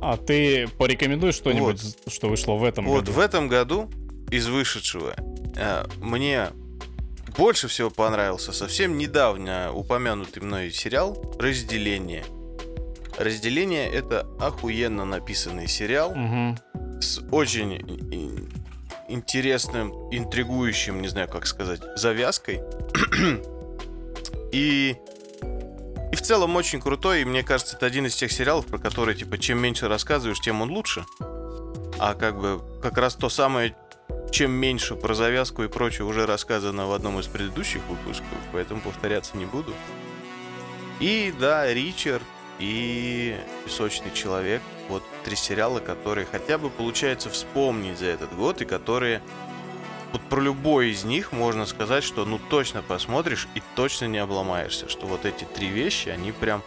[0.00, 3.12] А ты порекомендуешь что-нибудь, что вышло в этом Вот году?
[3.12, 3.90] в этом году
[4.30, 5.14] из вышедшего
[5.56, 6.50] э, мне
[7.36, 12.24] больше всего понравился совсем недавно упомянутый мной сериал «Разделение».
[13.18, 16.58] «Разделение»— это охуенно написанный сериал Мгм.
[17.00, 18.50] с очень ин-
[19.08, 22.60] интересным, интригующим, не знаю, как сказать, завязкой.
[24.52, 24.96] И
[26.12, 29.16] и в целом очень крутой, и мне кажется, это один из тех сериалов, про которые,
[29.16, 31.04] типа, чем меньше рассказываешь, тем он лучше.
[31.98, 33.74] А как бы как раз то самое,
[34.36, 39.34] чем меньше про завязку и прочее уже рассказано в одном из предыдущих выпусков, поэтому повторяться
[39.34, 39.72] не буду.
[41.00, 42.22] И да, Ричард
[42.58, 44.60] и Песочный человек.
[44.90, 49.22] Вот три сериала, которые хотя бы получается вспомнить за этот год, и которые
[50.12, 54.86] вот про любой из них можно сказать, что ну точно посмотришь и точно не обломаешься,
[54.90, 56.62] что вот эти три вещи, они прям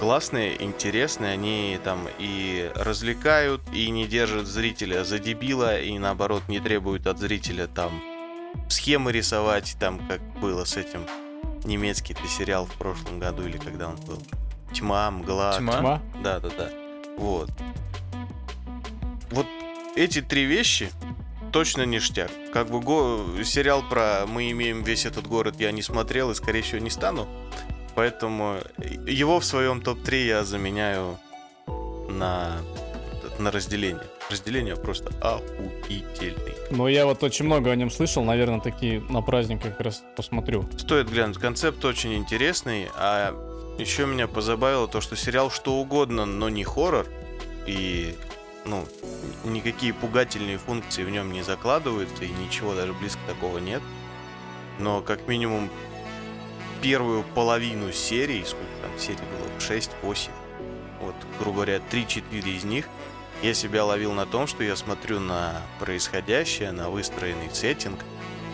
[0.00, 6.58] классные, интересные, они там и развлекают, и не держат зрителя за дебила, и наоборот не
[6.58, 8.02] требуют от зрителя там
[8.70, 11.02] схемы рисовать, там как было с этим
[11.64, 14.18] немецкий ты сериал в прошлом году или когда он был.
[14.72, 15.56] Тьма, мгла.
[15.58, 15.72] Тьма?
[15.78, 16.02] Тьма?
[16.24, 16.70] Да, да, да.
[17.18, 17.50] Вот.
[19.30, 19.46] Вот
[19.96, 20.90] эти три вещи
[21.52, 22.30] точно ништяк.
[22.54, 26.62] Как бы го- сериал про «Мы имеем весь этот город» я не смотрел и, скорее
[26.62, 27.28] всего, не стану.
[27.94, 28.58] Поэтому
[29.06, 31.18] его в своем топ-3 я заменяю
[32.08, 32.58] на,
[33.38, 34.04] на разделение.
[34.30, 36.54] Разделение просто охуительный.
[36.70, 40.68] Ну, я вот очень много о нем слышал, наверное, такие на праздник как раз посмотрю.
[40.76, 41.38] Стоит глянуть.
[41.38, 43.34] Концепт очень интересный, а
[43.78, 47.06] еще меня позабавило то, что сериал что угодно, но не хоррор,
[47.66, 48.14] и
[48.64, 48.86] ну,
[49.44, 53.82] никакие пугательные функции в нем не закладываются, и ничего даже близко такого нет.
[54.78, 55.70] Но как минимум
[56.82, 60.30] первую половину серии, сколько там серий было, 6-8,
[61.00, 62.86] вот, грубо говоря, 3-4 из них,
[63.42, 68.00] я себя ловил на том, что я смотрю на происходящее, на выстроенный сеттинг,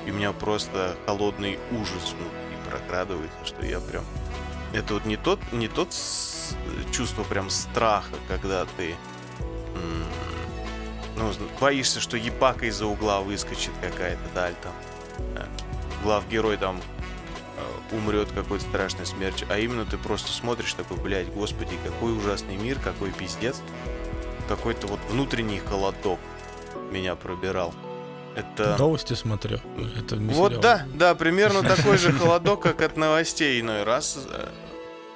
[0.06, 4.04] и у меня просто холодный ужас внутри прокрадывается, что я прям...
[4.72, 6.54] Это вот не тот, не тот с-
[6.92, 8.94] чувство прям страха, когда ты
[11.16, 14.72] ну, боишься, что епака из-за угла выскочит какая-то даль там.
[15.34, 15.48] да.
[16.02, 16.95] Главгерой там э,
[17.92, 22.78] умрет какой-то страшной смертью, а именно ты просто смотришь такой, блядь, господи, какой ужасный мир,
[22.82, 23.56] какой пиздец.
[24.48, 26.18] Какой-то вот внутренний холодок
[26.92, 27.74] меня пробирал.
[28.36, 28.76] Это...
[28.78, 29.58] Новости смотрю.
[29.98, 30.62] Это не Вот сериал.
[30.62, 34.18] да, да, примерно такой же холодок, как от новостей иной раз.
[34.30, 34.48] э,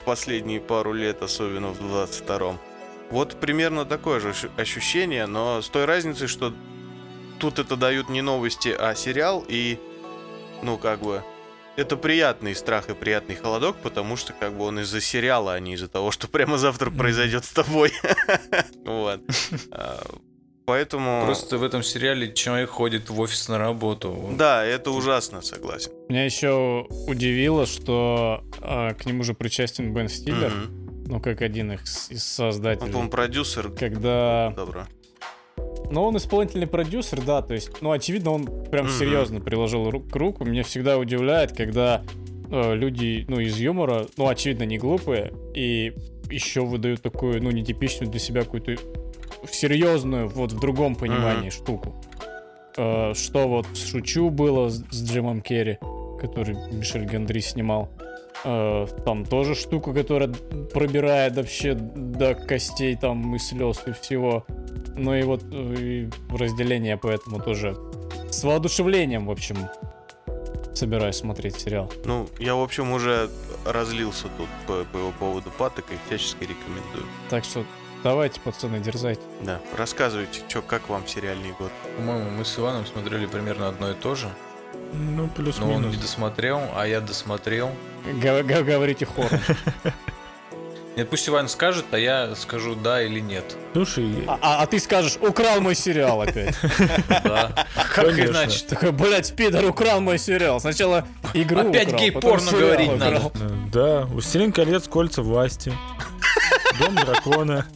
[0.05, 2.59] Последние пару лет, особенно в 22-м.
[3.11, 6.53] Вот примерно такое же ощу- ощущение, но с той разницей, что
[7.39, 9.79] тут это дают не новости, а сериал, и,
[10.63, 11.23] ну, как бы,
[11.81, 15.75] это приятный страх и приятный холодок, потому что, как бы, он из-за сериала, а не
[15.75, 17.93] из-за того, что прямо завтра произойдет с тобой.
[18.85, 19.21] Вот.
[19.73, 20.03] А,
[20.67, 21.25] Поэтому...
[21.25, 24.11] Просто в этом сериале человек ходит в офис на работу.
[24.13, 25.91] Он- Да, это ужасно, согласен.
[26.09, 31.05] Меня еще удивило, что а, к нему же причастен Бен Стиллер, Мгм.
[31.09, 32.93] ну, как один из Он, создателей.
[32.93, 33.71] по-моему, продюсер.
[33.71, 34.53] Когда...
[34.57, 34.87] Добро.
[35.91, 38.95] Ну, он исполнительный продюсер, да, то есть, ну, очевидно, он прям Мгм.
[38.95, 40.45] серьезно приложил ру- к руку.
[40.45, 42.03] Меня всегда удивляет, когда
[42.53, 45.93] э, люди, ну, из юмора, ну, очевидно, не глупые, и
[46.31, 48.75] еще выдают такую, ну, нетипичную для себя какую-то
[49.51, 51.95] серьезную, вот в другом понимании штуку.
[52.77, 55.79] Э, что вот Шучу было с, с Джимом Керри,
[56.21, 57.89] который Мишель Гендри снимал.
[58.45, 60.29] Э, там тоже штука, которая
[60.73, 64.45] пробирает вообще до костей там и слез и всего.
[64.97, 67.77] Ну и вот э, и разделение поэтому тоже
[68.31, 69.57] с воодушевлением, в общем,
[70.75, 71.93] собираюсь смотреть сериал.
[72.05, 73.29] Ну, я, в общем, уже
[73.65, 77.05] разлился тут по, по его поводу паток и всячески рекомендую.
[77.29, 77.65] Так что
[78.03, 79.21] давайте, пацаны, дерзайте.
[79.43, 81.71] Да, рассказывайте, чё, как вам сериальный год.
[81.97, 84.29] По-моему, мы с Иваном смотрели примерно одно и то же.
[84.93, 85.95] Ну, Но он плюс-минус.
[85.95, 87.71] не досмотрел, а я досмотрел.
[88.23, 89.41] Говорите хором.
[91.01, 93.57] Нет, пусть Иван скажет, а я скажу да или нет.
[93.73, 96.55] Слушай, А, а- а ты скажешь, украл мой сериал опять.
[97.09, 97.67] Да.
[97.95, 98.67] Как иначе?
[98.69, 100.61] Такой, блядь, пидор украл мой сериал.
[100.61, 103.33] Сначала игру Опять гей-порно говорить надо.
[103.73, 104.89] да, «Властелин колец.
[104.89, 105.73] Кольца власти».
[106.81, 107.67] Дом дракона.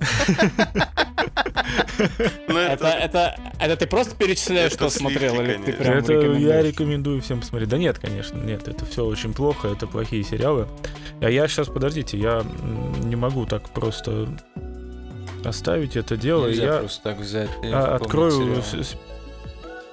[2.48, 6.62] Ну, Это, это, это ты просто перечисляешь, Это что смотрел, или ты прям это я
[6.62, 7.68] рекомендую всем посмотреть.
[7.68, 10.66] Да нет, конечно, нет, это все очень плохо, это плохие сериалы.
[11.20, 12.44] А я сейчас, подождите, я
[13.02, 14.28] не могу так просто
[15.44, 16.46] оставить это дело.
[16.48, 17.50] Нельзя я просто так взять.
[17.62, 18.30] и а, открою
[18.62, 18.62] сериал.
[18.84, 18.96] с- с-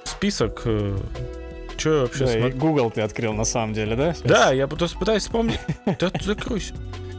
[0.04, 0.60] список,
[1.76, 2.58] что я вообще Да, смотрю.
[2.58, 4.14] Google ты открыл на самом деле, да?
[4.14, 4.26] сейчас?
[4.30, 5.60] Да, я просто пытаюсь вспомнить.
[6.00, 6.74] Да закройся.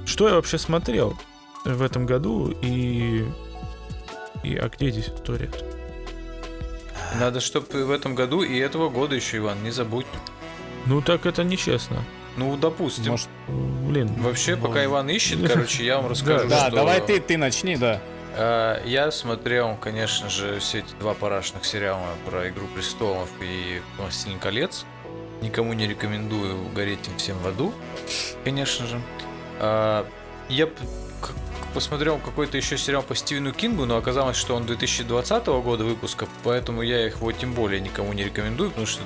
[0.05, 1.17] Что я вообще смотрел
[1.65, 3.25] в этом году и...
[4.43, 5.49] И, а где здесь история?
[7.19, 10.05] Надо, чтобы в этом году и этого года еще, Иван, не забудь.
[10.85, 12.03] Ну так это нечестно.
[12.35, 13.11] Ну, допустим.
[13.11, 14.11] Может, Блин.
[14.17, 16.75] Вообще, пока Иван ищет, короче, я вам расскажу, да, что...
[16.75, 18.01] давай ты, ты начни, да.
[18.35, 24.39] А, Я смотрел, конечно же, все эти два парашных сериала про Игру престолов и Властелин
[24.39, 24.85] колец.
[25.41, 27.73] Никому не рекомендую гореть им всем в аду,
[28.43, 28.99] конечно же.
[29.59, 30.07] А,
[30.49, 30.67] Я
[31.73, 36.81] посмотрел какой-то еще сериал по Стивену Кингу, но оказалось, что он 2020 года выпуска, поэтому
[36.81, 39.03] я их вот тем более никому не рекомендую, потому что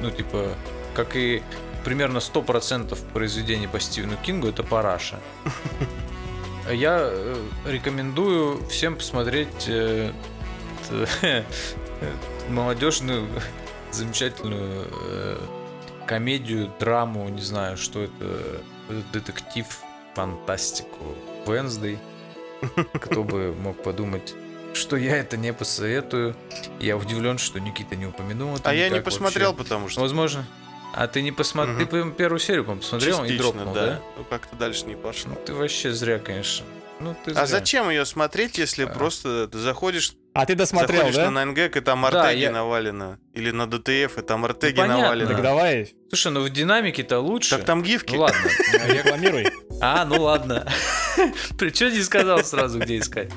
[0.00, 0.48] ну, типа,
[0.94, 1.42] как и
[1.84, 5.20] примерно 100% произведений по Стивену Кингу, это параша.
[6.72, 10.10] Я э, рекомендую всем посмотреть э,
[12.48, 13.28] молодежную
[13.92, 15.38] замечательную э,
[16.06, 18.62] комедию, драму, не знаю, что это,
[19.12, 19.66] детектив,
[20.14, 21.14] фантастику,
[21.46, 21.98] Wednesday.
[23.00, 24.34] Кто бы мог подумать,
[24.74, 26.36] что я это не посоветую.
[26.80, 29.64] Я удивлен, что Никита не упомянул это А я не посмотрел, вообще.
[29.64, 30.46] потому что Возможно.
[30.94, 31.76] А ты не посмотрел?
[31.78, 32.10] Ты Мгм.
[32.12, 33.86] по- первую серию, по-моему, посмотрел и частично, дропнул, да.
[33.86, 34.02] да?
[34.16, 35.32] Ну, как-то дальше не пошло.
[35.34, 36.64] Ну, ты вообще зря, конечно.
[37.00, 37.46] Ну, ты А зря.
[37.46, 38.86] зачем ее смотреть, если А.
[38.86, 41.30] просто ты заходишь, А ты досмотрел, заходишь да?
[41.30, 43.18] на 9gag, и там Да, Артеги я- навалено?
[43.32, 45.02] Или на ДТФ, и там Артеги понятно.
[45.04, 45.28] навалено?
[45.32, 47.56] Так давай, Слушай, ну в динамике-то лучше.
[47.56, 48.14] Так там гифки.
[48.14, 48.38] Ну ладно.
[48.72, 49.46] Ну, я- рекламируй.
[49.80, 50.66] А, ну ладно.
[51.58, 53.30] Причем не сказал сразу, где искать.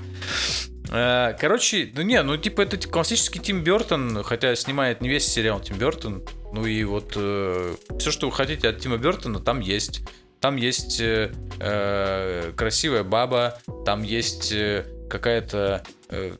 [0.92, 5.60] Э, Короче, ну не, ну типа это классический Тим Бертон, хотя снимает не весь сериал
[5.62, 6.24] Тим Бертон.
[6.54, 10.02] Ну и вот все, что вы хотите от Тима Бертона, там есть.
[10.42, 16.34] Там есть э, э, красивая баба, там есть э, какая-то э,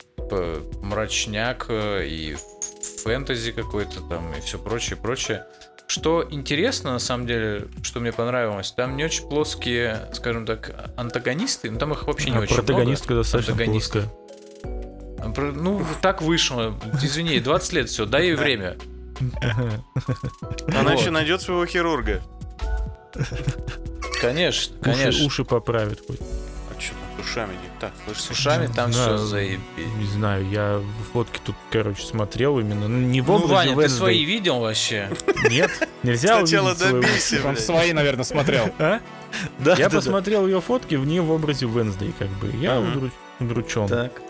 [0.82, 2.36] мрачняк э, и
[3.04, 5.44] фэнтези какой-то там и все прочее, прочее.
[5.86, 11.68] Что интересно, на самом деле, что мне понравилось, там не очень плоские, скажем так, антагонисты,
[11.70, 14.02] но там их вообще не А очень протагонистка достаточно Антагонисты.
[14.02, 15.16] плоская.
[15.18, 15.34] много.
[15.34, 16.78] Про- Ну, так вышло.
[17.02, 18.76] Извини, 20 лет все, дай ей время.
[20.68, 22.22] Она еще найдет своего хирурга.
[24.20, 25.26] Конечно, Уши, конечно.
[25.26, 26.20] уши поправит хоть.
[27.20, 27.92] Ушами не так?
[28.04, 28.22] Слышишь?
[28.24, 29.60] С ушами там Да, все заебись.
[29.98, 30.80] Не знаю, я
[31.12, 32.88] фотки тут, короче, смотрел именно.
[32.88, 33.88] Ну, не в Ну, образе Ваня, ты Wednesday.
[33.88, 35.10] свои видел вообще?
[35.50, 35.70] Нет,
[36.02, 38.70] нельзя Сначала добейся, Он свои, наверное, смотрел.
[38.78, 39.00] А?
[39.60, 42.48] Да, Я посмотрел ее фотки в ней в образе Wednesday, как бы.
[42.56, 43.86] Я удру- удручен.
[43.86, 44.20] Так,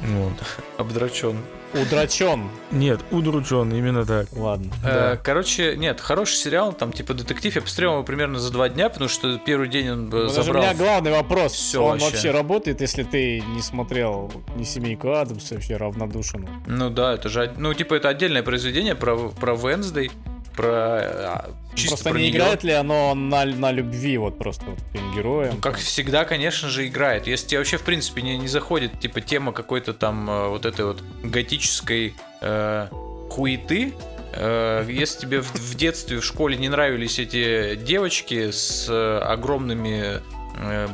[0.00, 0.34] Вот.
[0.76, 1.38] обдрачен.
[1.74, 2.48] Удрачен.
[2.70, 4.28] Нет, удручен, именно так.
[4.32, 4.72] Ладно.
[4.82, 5.12] Да.
[5.12, 7.54] Э, Короче, нет, хороший сериал, там типа детектив.
[7.54, 10.42] Я посмотрел его примерно за два дня, потому что первый день он Ну, даже у
[10.44, 10.62] забрал.
[10.62, 11.52] меня главный вопрос.
[11.52, 12.06] Всё Он вообще.
[12.10, 16.48] вообще работает, если ты не смотрел ни семейку Адамс, вообще равнодушен.
[16.66, 20.10] Ну да, это же, ну типа это отдельное произведение про про Wednesday,
[20.56, 22.36] про а, чисто Просто про не неё.
[22.36, 24.78] играет ли оно на, на любви, вот просто вот
[25.14, 25.52] героем?
[25.54, 27.26] Ну, как всегда, конечно же, играет.
[27.26, 30.84] Если тебе вообще, в принципе, не, не заходит, типа, тема какой-то там э, вот этой
[30.86, 32.88] вот готической э,
[33.30, 33.94] хуеты,
[34.32, 40.20] э, если тебе в, в детстве, в школе не нравились эти девочки с э, огромными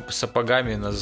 [0.09, 0.92] сапогами на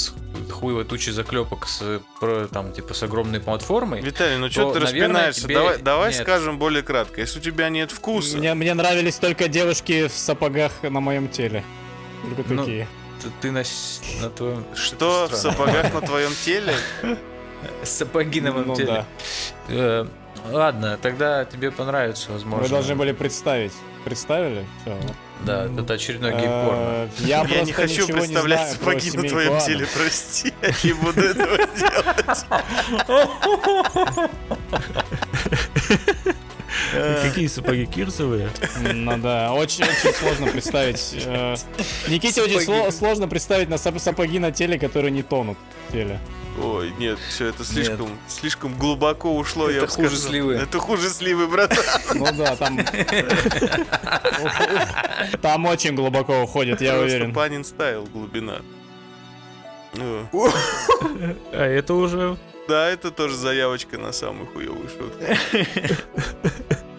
[0.52, 4.00] хуевой туче заклепок с, про, там, типа, с огромной платформой.
[4.02, 5.42] Виталий, ну что то, ты наверное, распинаешься?
[5.42, 6.22] тебе- Давай, давай нет.
[6.22, 7.20] скажем более кратко.
[7.20, 11.64] Если у тебя нет вкуса, Мне, мне нравились только девушки в сапогах на моем теле.
[12.36, 12.86] Только Ну, такие.
[13.22, 13.62] Ты, ты на,
[14.22, 14.64] на твоем...
[14.74, 16.74] что в сапогах на твоем теле?
[17.82, 19.04] Сапоги на моем Ну теле.
[19.68, 20.06] Э,
[20.50, 22.64] ладно, тогда тебе понравится, возможно.
[22.64, 23.72] Вы должны были представить.
[24.04, 24.64] Представили?
[24.82, 24.98] Всё.
[25.44, 26.78] Да, это очередной гей-порно.
[26.78, 29.64] Э, Я Я не хочу представлять сапоги на твоем Адамс.
[29.66, 30.52] теле, прости.
[30.62, 32.44] Я не буду этого делать.
[37.22, 38.50] Какие сапоги кирсовые?
[38.92, 41.14] Ну да, очень, очень сложно представить.
[41.24, 41.54] э,
[42.08, 46.18] Никите очень сложно представить на сап- сапоги на теле, которые не тонут в теле.
[46.62, 50.30] Ой, нет, все это слишком, слишком глубоко ушло, я Это бы хуже сказал.
[50.30, 50.54] сливы.
[50.54, 51.78] Это хуже сливы, братан.
[52.14, 52.78] Ну да, там...
[55.40, 57.32] Там очень глубоко уходит, я уверен.
[57.32, 58.60] Панин стайл глубина.
[59.94, 60.26] Ну,
[61.52, 62.36] А это уже...
[62.68, 65.24] Да, это тоже заявочка на самую хуевую шутку.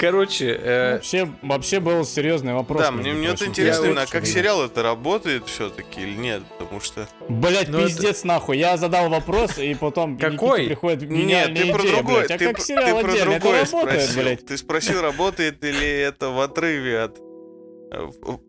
[0.00, 2.80] Короче, э, Вообще, вообще был серьезный вопрос.
[2.80, 6.42] Да, мне, мне вот интересно, Я именно, очень как сериал это работает все-таки или нет,
[6.58, 7.06] потому что...
[7.28, 8.56] Блять, Ну, это- пиздец нахуй.
[8.56, 10.66] Я задал вопрос, и потом Какой?
[10.68, 12.30] приходит Нет, ты про блядь.
[12.30, 13.30] А ты, как про- сериал ты про отдельно?
[13.32, 14.22] Это другое работает, спросил.
[14.22, 14.46] блядь.
[14.46, 17.18] Ты спросил, работает или это в отрыве от...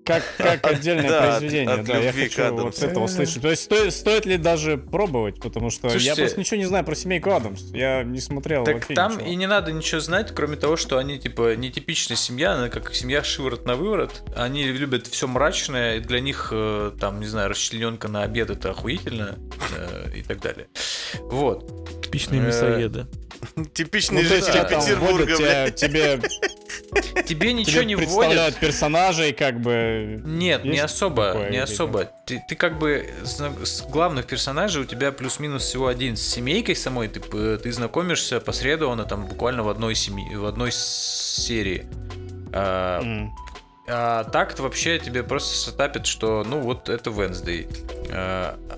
[0.05, 2.85] Как, как отдельное Да, от- произведение, от да, я хочу вот Адамсу.
[2.85, 3.41] это услышать.
[3.41, 6.85] То есть стоит, стоит ли даже пробовать, потому что я Слушайте, просто ничего не знаю
[6.85, 7.61] про семейку Адамс.
[7.73, 9.27] Я не смотрел так вообще там ничего.
[9.29, 13.23] и не надо ничего знать, кроме того, что они, типа, нетипичная семья, она как семья
[13.23, 14.23] шиворот на выворот.
[14.35, 18.69] Они любят все мрачное, и для них, э, там, не знаю, расчлененка на обед это
[18.71, 19.39] охуительно
[19.77, 20.67] э, и так далее.
[21.21, 21.90] Вот.
[22.11, 23.07] Типичные Э, мясоеды.
[23.73, 25.75] Типичный Ну, тебя там Петербурга, блядь.
[25.75, 26.19] тебе,
[27.25, 28.59] Тебе ничего не представляют вводят.
[28.59, 30.21] персонажей, как бы...
[30.25, 32.09] Нет, не особо, не особо.
[32.25, 36.17] Ты, ты как бы с главных персонажей у тебя плюс-минус всего один.
[36.17, 37.21] С семейкой самой ты,
[37.57, 41.85] ты знакомишься посредованно там буквально в одной семье, в одной серии.
[42.53, 43.33] А, м,
[43.87, 47.67] а так то вообще тебе просто сетапит, что ну вот это Венсдей.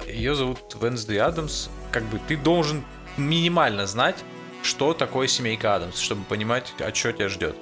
[0.07, 1.67] Ее зовут Венсдей Адамс.
[1.91, 2.83] Как бы ты должен
[3.17, 4.23] минимально знать,
[4.63, 7.55] что такое семейка Адамс, чтобы понимать, а что тебя ждет.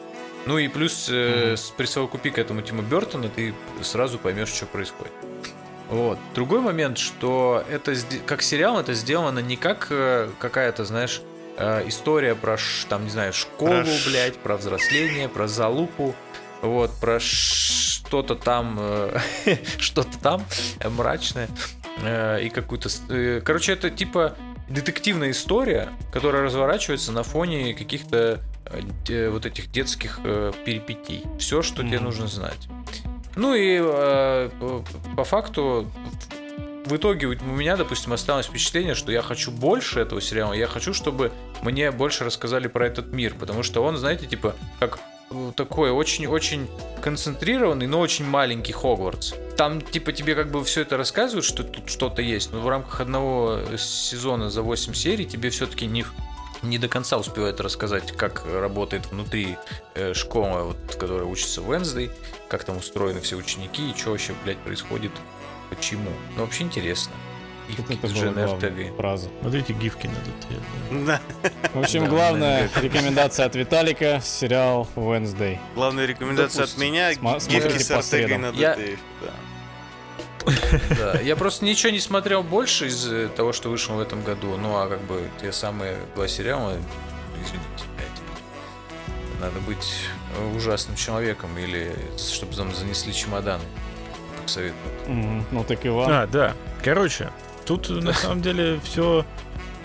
[0.46, 5.14] Ну и плюс э, с присовокупи к этому Тима Бертона, ты сразу поймешь, что происходит.
[5.90, 6.18] Вот.
[6.34, 7.94] Другой момент, что это
[8.26, 11.22] как сериал, это сделано не как э, какая-то, знаешь,
[11.58, 12.58] э, история про,
[12.90, 16.16] там, не знаю, школу, Про блядь, про взросление, про залупу,
[16.62, 19.20] вот, про что-то там, э,
[19.78, 20.46] что-то там
[20.80, 21.50] э, мрачное
[22.02, 22.90] э, и какую-то...
[23.10, 24.36] э, Короче, это типа
[24.72, 31.24] детективная история, которая разворачивается на фоне каких-то э, де- вот этих детских э, перипетий.
[31.40, 32.06] Все, что тебе Мгм.
[32.06, 32.68] нужно знать.
[33.36, 34.50] Ну и э,
[35.16, 35.90] по- факту
[36.86, 40.94] в итоге у меня, допустим, осталось впечатление, что я хочу больше этого сериала, я хочу,
[40.94, 41.32] чтобы
[41.62, 45.02] мне больше рассказали про этот мир, потому что он, знаете, типа, как э,
[45.56, 46.68] такой очень-очень
[47.02, 49.34] концентрированный, но очень маленький Хогвартс.
[49.58, 53.02] Там, типа, тебе как бы все это рассказывают, что тут что-то есть, но в рамках
[53.02, 56.06] одного сезона за 8 серий тебе все-таки не,
[56.62, 59.58] не до конца успевают рассказать, как работает внутри
[59.96, 62.12] э, школа, вот, которая учится в Венсдей,
[62.50, 65.12] как там устроены все ученики и что вообще, блядь, происходит,
[65.70, 66.12] почему.
[66.36, 67.14] Ну, вообще интересно.
[67.70, 69.30] И вот это была главная фраза.
[69.42, 71.06] Смотрите гифки на этот.
[71.06, 71.22] Да.
[71.74, 75.58] В общем, Да, главная рекомендация от Виталика— сериал Wednesday.
[75.76, 79.00] Главная рекомендация от меня Сма- гифки с Артегой на Я- ДТФ.
[79.22, 79.32] да.
[80.98, 84.58] Да, я просто ничего не смотрел больше из э, того, что вышло в этом году.
[84.58, 86.76] Ну, а как бы те самые два сериала,
[87.36, 87.86] извините.
[89.40, 90.06] Надо быть
[90.56, 93.64] ужасным человеком или чтобы нам занесли чемоданы.
[94.40, 95.08] Как советуют.
[95.08, 95.46] Мгм.
[95.52, 96.12] Ну так Иван.
[96.12, 96.56] А, да.
[96.84, 97.30] Короче,
[97.78, 99.26] тут на самом деле все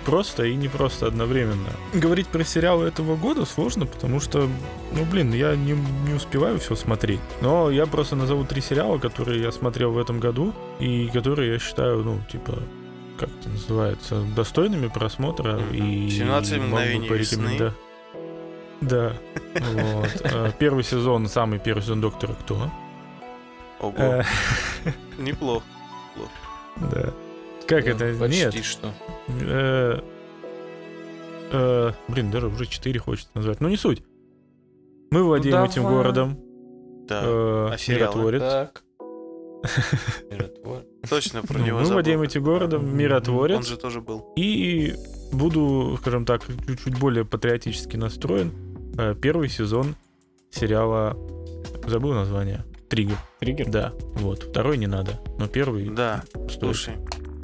[0.05, 1.68] просто и не просто одновременно.
[1.92, 4.49] Говорить про сериалы этого года сложно, потому что,
[4.92, 5.72] ну блин, я не,
[6.07, 7.20] не успеваю все смотреть.
[7.40, 11.59] Но я просто назову три сериала, которые я смотрел в этом году, и которые я
[11.59, 12.59] считаю, ну, типа,
[13.18, 15.59] как это называется, достойными просмотра.
[15.72, 17.72] И 17 могу мгновений порекоменда-
[18.81, 19.12] Да.
[19.72, 20.20] Вот.
[20.22, 22.70] Э, Первый сезон, самый первый сезон Доктора Кто.
[23.81, 24.22] Ого, Э,
[25.18, 25.64] неплохо.
[26.77, 27.12] Да.
[27.66, 28.18] Как Ну, это?
[28.18, 28.64] Почти Нет.
[28.64, 28.92] что.
[29.29, 30.00] Э,
[31.52, 33.60] э, блин, даже уже 4 хочется назвать.
[33.60, 34.02] Ну, не суть.
[35.10, 36.38] Мы владеем этим городом.
[37.08, 38.40] Да, э, А миротворец.
[38.42, 38.83] Так.
[40.31, 40.83] Миротвор.
[41.08, 43.67] точно про Ну, него мы владеем этим городом, Он миротворец.
[43.67, 44.33] же тоже был.
[44.37, 44.94] И
[45.33, 48.52] буду, скажем так, чуть-чуть более патриотически настроен.
[48.98, 49.94] Э, Первый сезон
[50.50, 51.17] сериала...
[51.87, 52.64] Забыл название.
[52.88, 53.17] Триггер.
[53.40, 53.69] Триггер?
[53.71, 54.44] Да, вот.
[54.44, 56.52] Второй не надо, но первый Да, стоит.
[56.52, 56.94] слушай,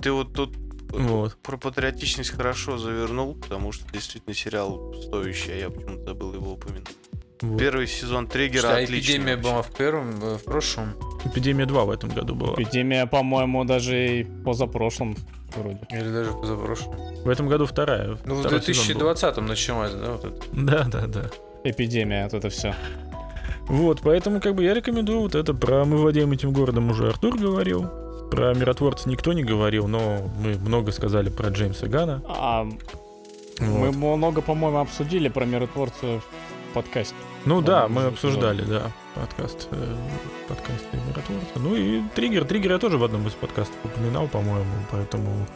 [0.03, 0.55] ты вот тут
[0.91, 1.37] Вот.
[1.43, 6.89] про патриотичность хорошо завернул, потому что действительно сериал стоящий, а я почему-то забыл его упомянуть.
[7.41, 7.59] вот.
[7.59, 8.99] Первый сезон Триггера Что, а отличный.
[9.17, 9.51] эпидемия вообще.
[9.51, 10.95] была в первом, э, в прошлом?
[11.25, 12.55] Эпидемия 2 в этом году была.
[12.55, 15.17] Эпидемия, по-моему, даже и позапрошлом
[15.57, 15.81] вроде.
[15.91, 16.95] Или даже позапрошлом?
[17.25, 18.19] В этом году вторая.
[18.25, 19.11] Ну, в второй сезон был.
[19.13, 20.43] 2020-м началось, да, вот это?
[20.53, 21.31] Да, да, да.
[21.65, 22.75] Эпидемия, вот это все.
[23.69, 25.55] Вот, поэтому как бы я рекомендую вот это.
[25.55, 27.89] Про «Мы владеем этим городом» уже Артур говорил.
[28.33, 32.23] Про «Миротворца» никто не говорил, но мы много сказали про Джеймса Гана.
[32.27, 33.95] А Вот.
[33.95, 36.23] мы много, по-моему, обсудили про миротворца в
[36.73, 37.15] подкасте.
[37.45, 39.97] Ну да, мы обсуждали, да, подкаст, э,
[40.49, 41.53] подкаст «Миротворца».
[41.57, 42.47] Ну и «Триггер».
[42.47, 45.47] «Триггер» я тоже в одном из подкастов упоминал, по-моему, поэтому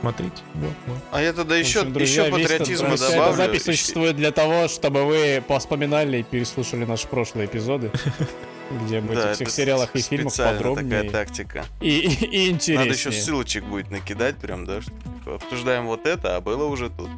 [0.00, 0.42] смотрите.
[0.54, 0.98] Вот, вот.
[1.12, 3.36] А я тогда еще, общем, друзья, еще весь патриотизма эта добавлю.
[3.36, 7.92] запись существует для того, чтобы вы поспоминали и переслушали наши прошлые эпизоды,
[8.70, 11.64] где мы Да, этих всех сериалах и фильмах подробнее такая тактика.
[11.80, 12.78] и, и, и интереснее.
[12.78, 16.90] Надо еще ссылочек будет накидать прям, да, что типа, обсуждаем вот это, а было уже
[16.90, 17.10] тут.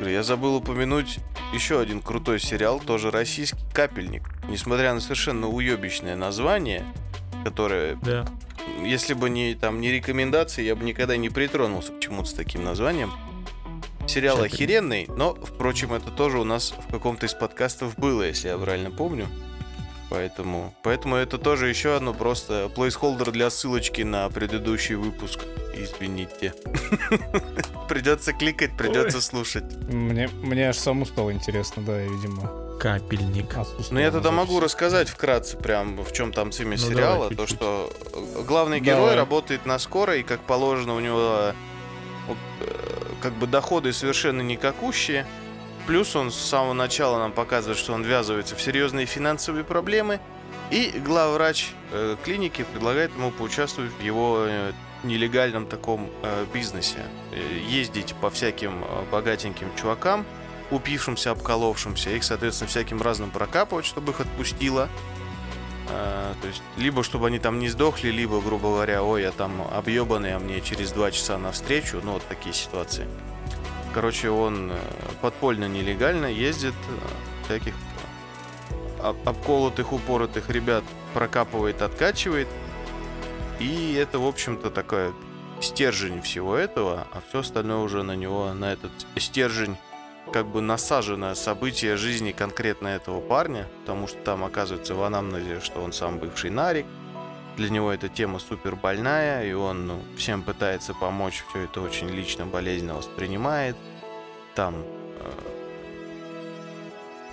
[0.00, 1.18] Я забыл упомянуть
[1.52, 4.22] еще один крутой сериал, тоже российский, «Капельник».
[4.48, 6.84] Несмотря на совершенно уебищное название,
[7.44, 8.26] которое, Да.
[8.82, 12.64] если бы не, там, не рекомендации, я бы никогда не притронулся к чему-то с таким
[12.64, 13.12] названием.
[14.08, 14.54] Сериал Капельник.
[14.54, 18.90] охеренный, но, впрочем, это тоже у нас в каком-то из подкастов было, если я правильно
[18.90, 19.28] помню.
[20.10, 25.40] Поэтому, поэтому это тоже еще одно просто плейсхолдер для ссылочки на предыдущий выпуск.
[25.76, 26.54] Извините.
[27.88, 29.64] Придется кликать, придется слушать.
[29.88, 32.50] Мне, мне аж саму стало интересно, да, видимо.
[32.78, 33.56] Капельник.
[33.90, 37.30] Ну, я тогда могу рассказать вкратце прям, в чем там цимя Ну, сериала.
[37.30, 39.00] давай, то, что э, главный Давай.
[39.00, 41.52] герой работает на скорой, и как положено у него
[42.28, 42.34] э,
[43.20, 45.26] как бы доходы совершенно никакущие.
[45.86, 50.20] Плюс он с самого начала нам показывает, что он ввязывается в серьезные финансовые проблемы.
[50.70, 54.72] И главврач э, клиники предлагает ему поучаствовать в его э,
[55.02, 57.04] нелегальном таком э, бизнесе.
[57.32, 60.24] Э, ездить по всяким э, богатеньким чувакам,
[60.70, 64.88] упившимся, обколовшимся, их, соответственно, всяким разным прокапывать, чтобы их отпустило.
[65.90, 69.68] А, то есть, либо чтобы они там не сдохли, либо, грубо говоря, ой, я там
[69.70, 72.00] объебанный, а мне через два часа навстречу.
[72.02, 73.06] Ну, вот такие ситуации.
[73.94, 74.78] Короче, он э,
[75.22, 80.82] подпольно, нелегально ездит, э, всяких э, об- обколотых, упоротых ребят
[81.14, 82.48] прокапывает, откачивает.
[83.60, 85.12] И это, в общем-то, такая
[85.60, 89.76] стержень всего этого, а все остальное уже на него, на этот стержень
[90.32, 95.80] как бы насаженное событие жизни конкретно этого парня, потому что там оказывается в анамнезе, что
[95.80, 96.86] он сам бывший нарик.
[97.56, 102.08] Для него эта тема супер больная, и он ну, всем пытается помочь, все это очень
[102.08, 103.76] лично, болезненно воспринимает.
[104.54, 104.74] Там...
[105.20, 105.30] э,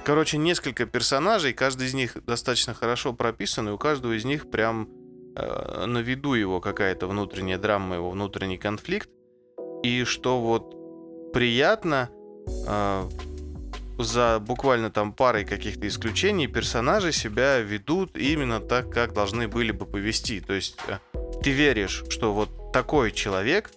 [0.04, 4.90] Короче, несколько персонажей, каждый из них достаточно хорошо прописан, и у каждого из них прям
[5.36, 9.10] э, на виду его какая-то внутренняя драма, его внутренний конфликт.
[9.84, 10.76] И что вот
[11.34, 12.10] приятно,
[12.68, 13.08] а,
[14.04, 19.86] за буквально там парой каких-то исключений персонажи себя ведут именно так, как должны были бы
[19.86, 20.40] повести.
[20.40, 21.00] То есть э,
[21.44, 23.72] ты веришь, что вот такой человек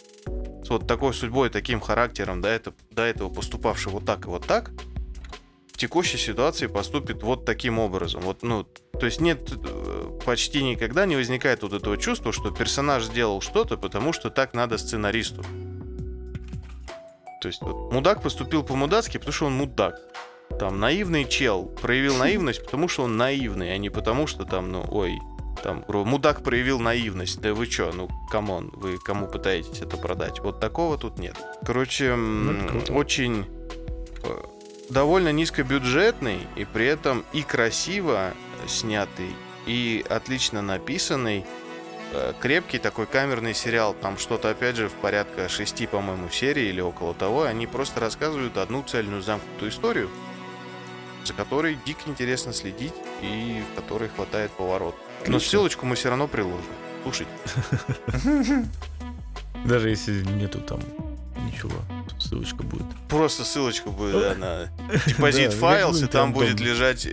[0.65, 4.47] с вот такой судьбой, таким характером, до этого, до этого поступавший вот так и вот
[4.47, 4.71] так,
[5.73, 8.23] в текущей ситуации поступит вот таким образом.
[8.23, 8.65] Вот, ну,
[8.99, 13.77] то есть нет, э, почти никогда не возникает вот этого чувства, что персонаж сделал что-то,
[13.77, 15.45] потому что так надо сценаристу.
[17.45, 20.01] То есть вот, мудак поступил по-мудацки, потому что он мудак.
[20.59, 24.83] Там наивный чел проявил наивность, потому что он наивный, а не потому что там, ну,
[24.91, 25.19] ой,
[25.63, 27.43] там, мудак проявил наивность.
[27.43, 30.41] Да вы чё, ну, come on, вы кому пытаетесь это продать?
[30.41, 31.37] Вот такого тут нет.
[31.67, 33.45] Короче, Ну, очень
[34.23, 34.43] э,
[34.89, 38.33] довольно низкобюджетный и при этом и красиво
[38.67, 39.29] снятый,
[39.67, 41.45] и отлично написанный
[42.41, 43.95] крепкий такой камерный сериал.
[43.95, 47.43] Там что-то, опять же, в порядка шести, по-моему, серий или около того.
[47.45, 50.11] Они просто рассказывают одну цельную замкнутую историю,
[51.25, 54.95] за которой дико интересно следить и в которой хватает поворот.
[55.27, 55.41] Но Отлично.
[55.51, 56.65] ссылочку мы все равно приложим.
[57.03, 57.33] Слушайте.
[59.65, 60.81] Даже если нету там
[61.47, 61.77] ничего,
[62.19, 62.87] ссылочка будет.
[63.09, 64.69] Просто ссылочка будет да, на
[65.07, 67.13] депозит файлс, и там будет лежать э,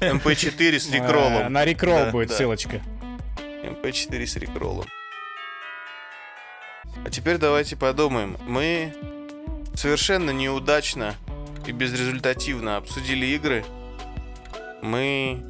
[0.00, 1.52] MP4 с Э, рекроллом.
[1.52, 2.80] На рекролл Да, будет ссылочка.
[3.62, 4.86] MP4 с рекроллом.
[7.04, 8.36] А теперь давайте подумаем.
[8.46, 8.94] Мы
[9.74, 11.14] совершенно неудачно
[11.66, 13.64] и безрезультативно обсудили игры.
[14.82, 15.42] Мы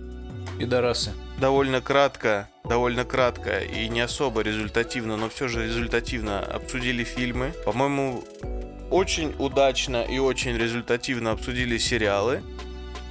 [0.59, 1.13] Пидорасы.
[1.39, 7.53] довольно кратко, довольно кратко и не особо результативно, но все же результативно обсудили фильмы.
[7.65, 8.25] По-моему,
[8.91, 12.43] очень удачно и очень результативно обсудили сериалы.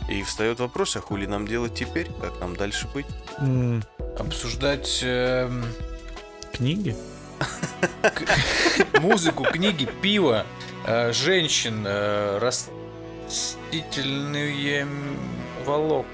[0.10, 2.08] И встает вопрос, а хули нам делать теперь?
[2.22, 3.06] Как нам дальше быть?
[3.40, 3.84] М,
[4.18, 5.66] Обсуждать эм,
[6.52, 6.96] Книги?
[9.00, 10.46] музыку, книги, пиво,
[10.86, 12.40] э, женщин, э,
[13.28, 15.20] растительные м,
[15.66, 16.08] волокна.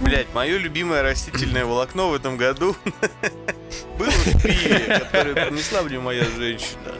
[0.00, 2.76] Блять, мое любимое растительное волокно в этом году
[3.98, 6.94] было в пиве, которое принесла мне моя женщина.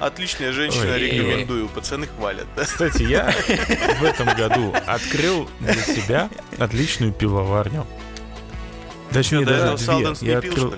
[0.00, 1.68] Отличная женщина, Ой, рекомендую.
[1.68, 2.46] Пацаны хвалят.
[2.56, 2.64] да.
[2.64, 3.30] Кстати, я
[4.00, 7.86] в этом году открыл для себя отличную пивоварню.
[9.12, 10.30] Точнее, этого даже две.
[10.30, 10.74] Я открыл...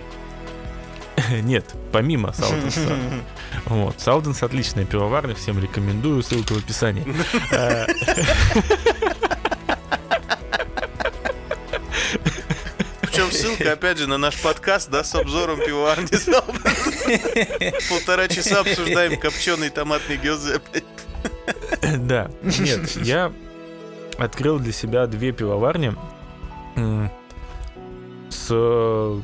[1.43, 2.81] Нет, помимо Сауденса.
[3.67, 4.01] Вот.
[4.01, 7.05] Сауденс отличная пивоварня, всем рекомендую, ссылка в описании.
[13.33, 16.09] Ссылка, опять же, на наш подкаст, да, с обзором пивоварни.
[17.89, 20.61] Полтора часа обсуждаем копченый томатный гёзе.
[21.99, 23.33] Да, нет, я
[24.19, 25.95] открыл для себя две пивоварни
[28.31, 29.23] с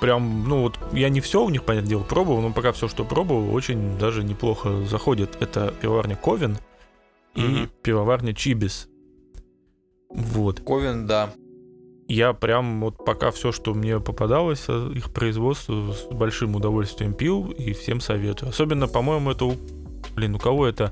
[0.00, 3.04] прям, ну вот, я не все у них, понятное дело, пробовал, но пока все, что
[3.04, 5.36] пробовал, очень даже неплохо заходит.
[5.40, 6.58] Это пивоварня Ковен
[7.34, 8.88] и пивоварня Чибис.
[10.10, 10.60] Вот.
[10.60, 11.30] Ковен, да.
[12.08, 17.50] Я прям вот пока все, что мне попадалось, э, их производство с большим удовольствием пил
[17.50, 18.48] и всем советую.
[18.48, 19.56] Особенно, по-моему, это у...
[20.16, 20.90] Блин, у кого это?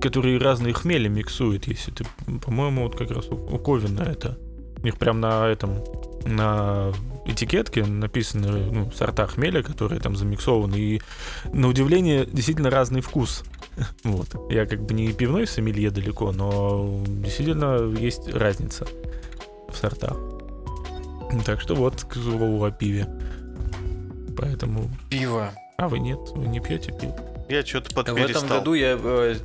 [0.00, 2.04] Которые разные хмели миксуют, если ты...
[2.44, 4.38] По-моему, вот как раз у, у Ковина это.
[4.78, 5.82] У них прям на этом...
[6.24, 6.92] На
[7.26, 10.76] этикетке написаны ну, сорта хмеля, которые там замиксованы.
[10.76, 11.02] И,
[11.52, 13.42] на удивление, действительно разный вкус.
[14.04, 14.28] Вот.
[14.48, 18.86] Я как бы не пивной сомелье далеко, но действительно есть разница
[19.74, 20.16] в сортах.
[21.44, 23.06] Так что вот к слову о пиве.
[24.36, 24.88] Поэтому...
[25.10, 25.52] Пиво.
[25.76, 26.18] А вы нет?
[26.34, 27.16] Вы не пьете пиво?
[27.48, 28.48] Я что-то В этом подперестал.
[28.48, 29.36] году я э,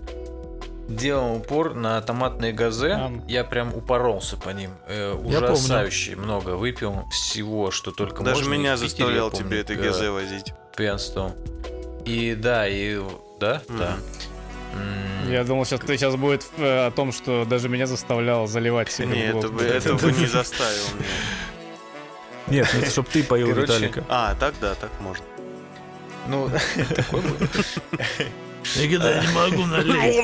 [0.89, 2.91] делал упор на томатные газе.
[2.91, 3.23] Ам.
[3.27, 4.71] Я прям упоролся по ним.
[4.87, 5.53] Э, Я помню.
[5.53, 8.53] ужасающе много выпил всего, что только Даже можно.
[8.53, 10.53] И меня Питере, заставлял помню, тебе это э, ГЗ возить.
[10.77, 11.31] пьянствовал.
[12.05, 12.99] И да, и
[13.39, 13.77] да, Мгм.
[13.79, 13.97] да.
[15.27, 19.07] Я думал, сейчас ты сейчас будет э, о том, что даже меня заставлял заливать себе.
[19.07, 21.05] Не, это бы, это бы не заставил меня.
[22.47, 24.03] Нет, ну, чтобы ты поел Короче, Виталика.
[24.07, 25.25] А, так да, так можно.
[26.27, 26.49] Ну,
[26.95, 27.37] такой был.
[28.75, 30.15] Никогда не могу налить.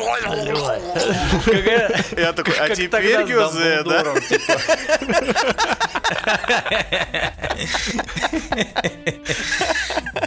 [2.18, 4.04] Я такой, а теперь ГЗ, да?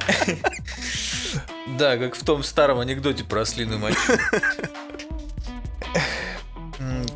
[1.78, 3.98] Да, как в том старом анекдоте про ослиную мочу.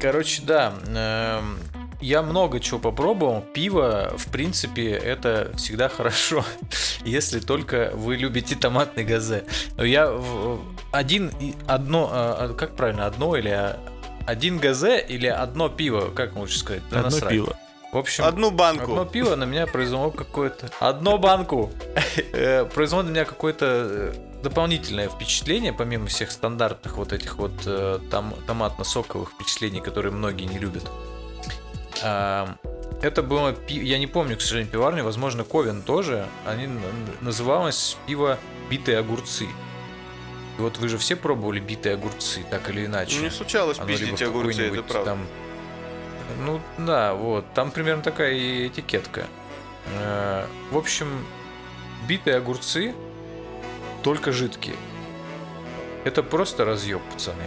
[0.01, 0.75] Короче, да.
[0.87, 1.59] эм,
[2.01, 3.41] Я много чего попробовал.
[3.53, 6.45] Пиво, в принципе, это всегда хорошо,
[7.05, 9.45] если только вы любите томатный газе.
[9.77, 10.13] Но я
[10.93, 11.33] один,
[11.67, 13.79] одно, а, а, как правильно, одно или а,
[14.27, 16.83] один газе или одно пиво, как лучше сказать?
[16.91, 17.31] Да Одно насрать.
[17.33, 17.57] пиво.
[17.93, 19.05] В общем, Одну Одно банку.
[19.07, 20.71] пиво на меня произвело какое-то...
[20.81, 21.73] Одно банку!
[22.33, 27.99] Э, произвело на меня какое-то э, дополнительное впечатление, помимо всех стандартных вот этих вот э,
[28.11, 30.91] там, томатно-соковых впечатлений, которые многие не любят.
[32.03, 32.57] А,
[33.03, 36.27] Это было Я не помню, к сожалению, пиварню, возможно, Ковен тоже.
[36.47, 36.69] Они
[37.21, 38.39] называлось пиво
[38.71, 39.47] «Битые огурцы».
[40.59, 43.21] И вот вы же все пробовали битые огурцы, так или иначе.
[43.21, 45.11] Не случалось Оно пиздить огурцы, это правда.
[45.11, 45.27] Там...
[46.41, 47.45] Ну да, вот.
[47.55, 49.27] Там примерно такая и этикетка.
[50.01, 51.25] Э, В общем,
[52.09, 52.95] битые огурцы,
[54.09, 54.75] только жидкие.
[56.05, 57.43] Это просто разъеб, пацаны.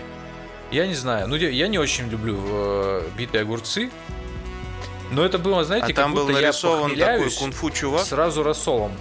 [0.70, 1.28] Я не знаю.
[1.28, 3.89] Ну, я, я не очень люблю э, битые огурцы.
[5.09, 8.05] Но это было, знаете, А как там был нарисован такой кунг-фу чувак.
[8.05, 8.91] сразу рассолом.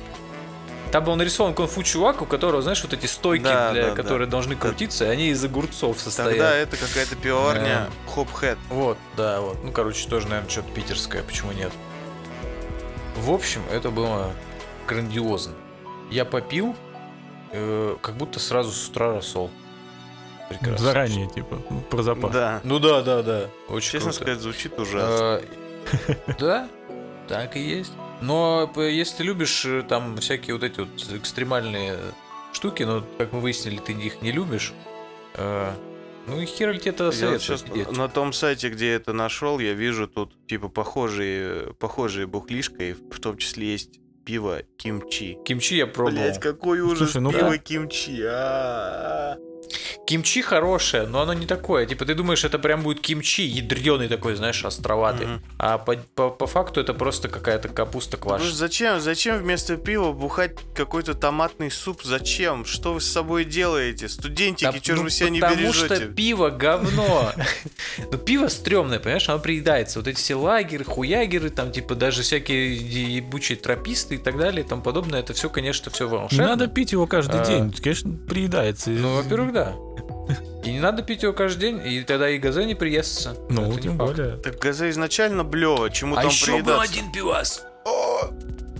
[0.90, 3.94] Там был нарисован кунг-фу чувак, у которого, знаешь, вот эти стойки, Да, для, да, да.
[3.94, 6.30] которые должны крутиться, и они из огурцов состоят.
[6.30, 8.56] Тогда это какая-то пивоварня Хопхэт.
[8.70, 9.62] Вот, да, вот.
[9.62, 11.72] Ну, короче, тоже, наверное, что-то питерское, почему нет.
[13.16, 14.32] В общем, это было
[14.88, 15.52] грандиозно.
[16.11, 16.74] Я попил,
[17.53, 19.51] э, как будто сразу с утра рассол.
[20.48, 20.78] Прекрасно.
[20.78, 21.57] Заранее, типа,
[21.90, 22.32] про запас.
[22.32, 22.61] Да.
[22.64, 23.48] Ну да, да, да.
[23.68, 24.24] Очень Честно круто.
[24.24, 25.40] сказать, звучит ужасно.
[26.09, 26.68] Э, Да,
[27.28, 27.92] так и есть.
[28.20, 31.96] Но п- если ты любишь э, там всякие вот эти вот экстремальные
[32.53, 34.72] штуки, но, как мы выяснили, ты их не любишь,
[35.34, 35.72] э,
[36.26, 37.64] ну и хер ли тебе это вот советую сейчас
[37.96, 42.92] на том сайте, где я это нашел, я вижу тут типа похожие, похожие бухлишка, и
[42.92, 45.38] в том числе есть пиво кимчи.
[45.44, 46.22] Кимчи я пробовал.
[46.22, 48.22] Блять, какой ужас Слушай, ну пиво кимчи.
[48.24, 49.36] а
[50.11, 51.86] кимчи хорошее, но оно не такое.
[51.86, 55.26] Типа ты думаешь, это прям будет кимчи, ядреный такой, знаешь, островатый.
[55.28, 55.42] Мгм.
[55.58, 58.52] А по, по- по факту это просто какая-то капуста Ну, квашеная.
[58.52, 62.02] зачем, зачем вместо пива бухать какой-то томатный суп?
[62.02, 62.64] Зачем?
[62.64, 64.08] Что вы с собой делаете?
[64.08, 66.12] Студентики, Да, что же ну, вы себя не Потому что бережете?
[66.12, 67.32] пиво говно.
[68.11, 70.00] Ну, пиво стрёмное, понимаешь, оно приедается.
[70.00, 72.74] Вот эти все лагеры, хуягеры, там, типа, даже всякие
[73.16, 76.48] ебучие трописты и так далее и тому подобное, это все, конечно, все волшебно.
[76.48, 77.44] надо пить его каждый А.
[77.44, 77.72] день.
[77.80, 78.90] Конечно, приедается.
[78.90, 79.76] Ну, во-первых, да.
[80.64, 83.34] И не надо пить его каждый день, и тогда и газе не приестся.
[83.48, 84.36] Ну, Это тем более.
[84.36, 86.92] Так газа изначально блево, чему А там еще был приедаться?
[86.92, 87.66] один пивас.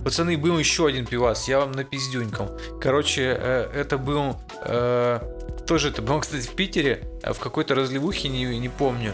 [0.03, 2.57] Пацаны, был еще один пивас, я вам напиздюнькал.
[2.81, 4.35] Короче, э, это был...
[4.65, 5.19] э,
[5.67, 9.13] тоже это был, кстати, в Питере, а в какой-то разливухе, не, не помню.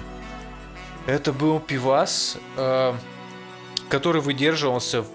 [1.06, 2.94] Это был пивас, э,
[3.90, 5.10] который выдерживался в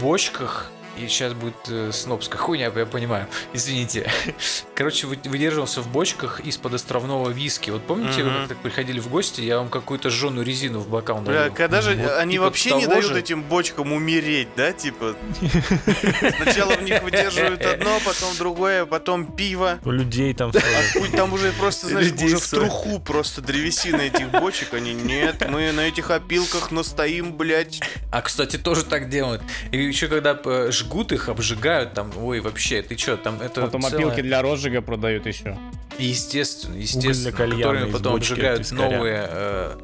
[0.00, 0.70] бочках.
[0.98, 3.26] И сейчас будет э, снобская хуйня, я понимаю.
[3.52, 4.10] Извините.
[4.74, 7.70] Короче, вы- выдерживался в бочках из-под островного виски.
[7.70, 8.38] Вот помните, вы Мгм.
[8.40, 11.54] как-то приходили в гости, я вам какую-то жженую резину в бокал Бля, налил.
[11.54, 13.18] когда же Вот они типа вообще не дают же.
[13.18, 15.16] этим бочкам умереть, да, типа?
[16.42, 19.78] Сначала в них выдерживают одно, потом другое, а потом пиво.
[19.84, 20.52] У людей там.
[20.94, 24.74] Путь там уже просто, знаешь, уже в труху просто древесина этих бочек.
[24.74, 27.80] Они, нет, мы на этих опилках настоим, блядь.
[28.10, 29.42] А, кстати, тоже так делают.
[29.72, 33.82] И еще когда э, жгут их, обжигают, там, ой, вообще, ты что, там это Потом
[33.82, 35.58] целое- опилки для розжига продают еще.
[35.98, 39.26] Естественно, естественно, которыми потом обжигают новые.
[39.28, 39.76] э,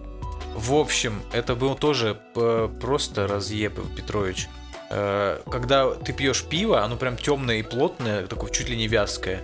[0.54, 4.48] в общем, это был тоже э, просто разъеб, Петрович.
[4.90, 9.40] Э, когда ты пьешь пиво, оно прям темное и плотное, такое чуть ли не вязкое.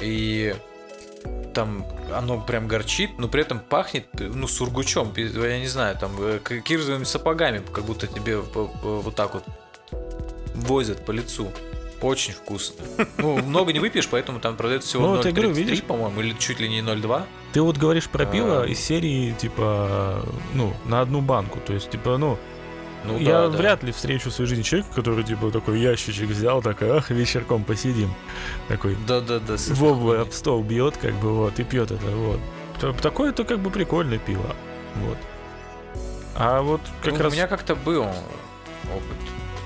[0.00, 0.54] И
[1.54, 6.38] там оно прям горчит, но при этом пахнет, ну, сургучом, я не знаю, там, э,
[6.64, 9.44] кирзовыми сапогами, как будто тебе по- по- вот так вот
[10.54, 11.50] возят по лицу.
[12.00, 12.84] Очень вкусно.
[13.18, 15.82] Ну, много не выпьешь, поэтому там продается всего Ну, вот я говорю, 0,33, видишь?
[15.84, 17.22] по-моему, или чуть ли не 0,2.
[17.52, 18.66] Ты вот говоришь про пиво А.
[18.66, 20.24] из серии, типа,
[20.54, 21.60] ну, на одну банку.
[21.64, 22.38] То есть, типа, ну,
[23.04, 23.56] Ну, я да, да.
[23.58, 27.62] вряд ли встречу в своей жизни человека, который, типа, такой ящичек взял, такой, ах, вечерком
[27.62, 28.12] посидим.
[28.66, 29.56] Такой, Да-да-да.
[29.56, 30.22] с этой Вову хуйней.
[30.22, 32.40] об стол бьет, как бы, вот, и пьет это, вот.
[32.80, 34.56] Т- Такое это как бы прикольное пиво.
[34.96, 35.18] Вот.
[36.34, 37.32] А вот как Ну, раз...
[37.32, 39.18] У меня как-то был опыт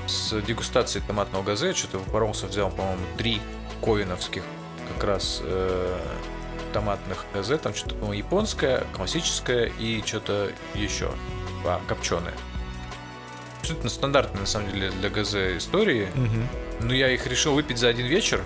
[0.07, 1.75] с дегустацией томатного газе.
[1.75, 3.41] Что-то упоролся, взял, по-моему, три
[3.83, 4.43] ковиновских
[4.95, 5.99] как раз э,
[6.73, 7.59] томатных газе.
[7.59, 11.11] Там что-то, по-моему, японское, классическое и что-то еще.
[11.65, 12.35] А, копченое.
[13.61, 16.09] Абсолютно стандартные, на самом деле, для газе истории.
[16.15, 16.49] Мгм.
[16.81, 18.43] Но я их решил выпить за один вечер.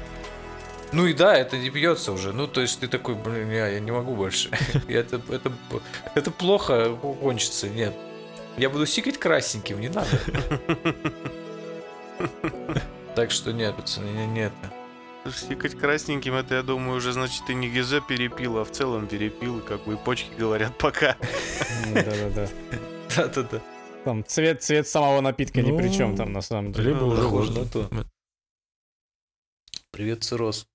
[0.93, 2.33] Ну и да, это не пьется уже.
[2.33, 4.51] Ну, то есть ты такой, блин, я, я не могу больше.
[4.89, 5.53] это, это,
[6.15, 7.69] это плохо кончится.
[7.69, 7.95] Нет.
[8.57, 10.09] Я буду сикать красненьким, не надо.
[13.15, 15.31] Так что нет, пацаны, не, не это.
[15.31, 19.59] Стикать красненьким, это, я думаю, уже, значит, ты не гизе перепил, а в целом перепил,
[19.59, 21.17] и как бы и почки говорят пока.
[21.93, 22.49] Да-да-да.
[23.17, 23.61] Да-да-да.
[24.05, 26.93] Там цвет, цвет самого напитка ни при Ну, чем там на самом деле.
[26.93, 27.89] Либо Ну, уже на то.
[29.91, 30.67] Привет, цирроз.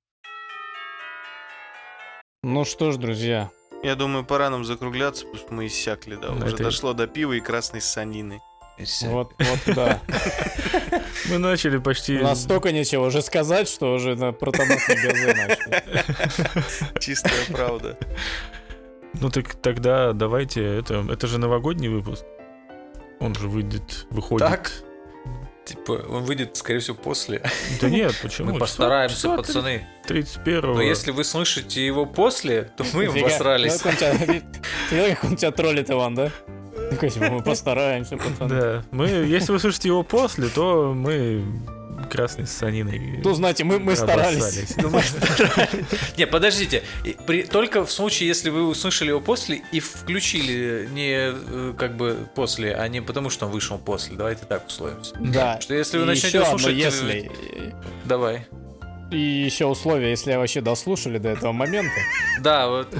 [2.43, 3.49] Ну что ж, друзья,
[3.81, 6.31] Я думаю, пора нам закругляться, потому что мы иссякли, да.
[6.31, 8.39] Уже дошло до пива и красной санины.
[8.84, 9.09] Всё.
[9.09, 10.01] вот, вот, да.
[11.30, 12.17] Мы начали почти...
[12.17, 16.99] Настолько нечего уже сказать, что уже на про томатные газы начали.
[16.99, 17.97] Чистая правда.
[19.13, 22.26] Ну так тогда давайте, это, это же новогодний выпуск.
[23.19, 24.45] Он же выйдет, выходит.
[24.47, 24.71] Так?
[25.63, 27.41] Типа, он выйдет, скорее всего, после.
[27.82, 28.53] Да нет, почему?
[28.53, 29.88] Мы постараемся, Числа пацаны.
[30.05, 33.28] 31 Но если вы слышите его после, то мы Нифига.
[33.28, 33.71] обосрались.
[33.73, 34.41] Ну, как он тебя-
[34.89, 36.32] Ты видел, как он тебя троллит, Иван, да?
[36.95, 38.49] Типа, мы постараемся, пацаны.
[38.49, 41.43] Да, мы, если вы слышите его после, то мы
[42.09, 43.19] красной саниной.
[43.23, 44.75] Ну, знаете, мы, мы старались.
[44.77, 45.85] Ну, мы старались.
[46.17, 46.83] Не, подождите.
[47.25, 52.17] При- только в случае, если вы услышали его после и включили не э, как бы
[52.35, 54.15] после, а не потому, что он вышел после.
[54.15, 55.15] Давайте так условимся.
[55.19, 55.59] Да.
[55.61, 57.31] Что если вы И начнете слушать, если.
[58.05, 58.45] Давай.
[59.12, 61.95] И еще условие, если вообще дослушали до этого момента.
[62.41, 62.93] Да, вот.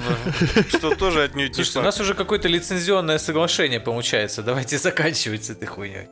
[0.68, 4.42] Что тоже отнюдь не Слушайте, у нас уже какое-то лицензионное соглашение получается.
[4.42, 6.08] Давайте заканчивать с этой хуйней.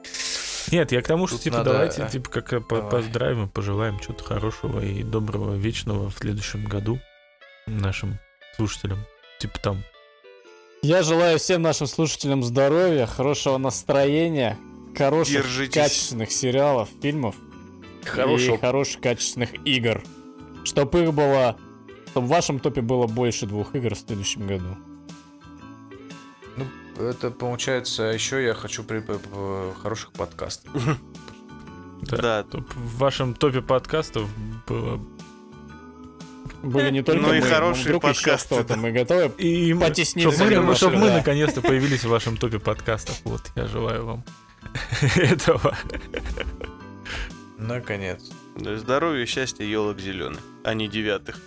[0.73, 2.91] Нет, я к тому, что Тут типа надо, давайте а, типа как э, давай.
[2.91, 6.99] поздравим, пожелаем чего-то хорошего и доброго, вечного в следующем году
[7.67, 8.19] нашим
[8.57, 8.99] слушателям.
[9.39, 9.85] Типа там.
[10.83, 14.59] Я желаю всем нашим слушателям здоровья, хорошего настроения,
[14.97, 15.75] хороших, Держитесь.
[15.75, 17.37] качественных сериалов, фильмов
[18.07, 18.59] и Хорошего.
[18.59, 20.03] хороших, качественных игр.
[20.65, 21.57] Чтоб их было...
[22.11, 24.77] Чтобы в вашем топе было больше двух игр в следующем году.
[26.99, 29.03] Это получается, еще я хочу при,
[29.83, 30.71] хороших подкастов.
[32.03, 32.17] Да.
[32.19, 34.29] Да, Топ- в вашем топе подкастов
[34.67, 35.01] было
[36.63, 38.69] были не только Ну и мы, но хорошие вдруг еще подкасты, кто-то.
[38.75, 38.77] да.
[38.77, 43.19] Мы готовы И Потеснить чтобы мы, Зелёного чтоб мы наконец-то появились в вашем топе подкастов.
[43.25, 44.25] Вот, я желаю вам
[45.17, 45.75] этого.
[47.57, 48.31] Наконец.
[48.57, 51.41] Здоровья, счастья, елок зеленых, а не девятых.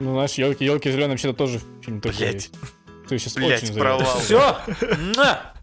[0.00, 2.50] Ну, знаешь, елки, елки зеленые вообще-то тоже фильм такой Блять.
[3.08, 4.20] Ты сейчас блять, очень провал.
[4.20, 4.58] Все!
[5.16, 5.54] На!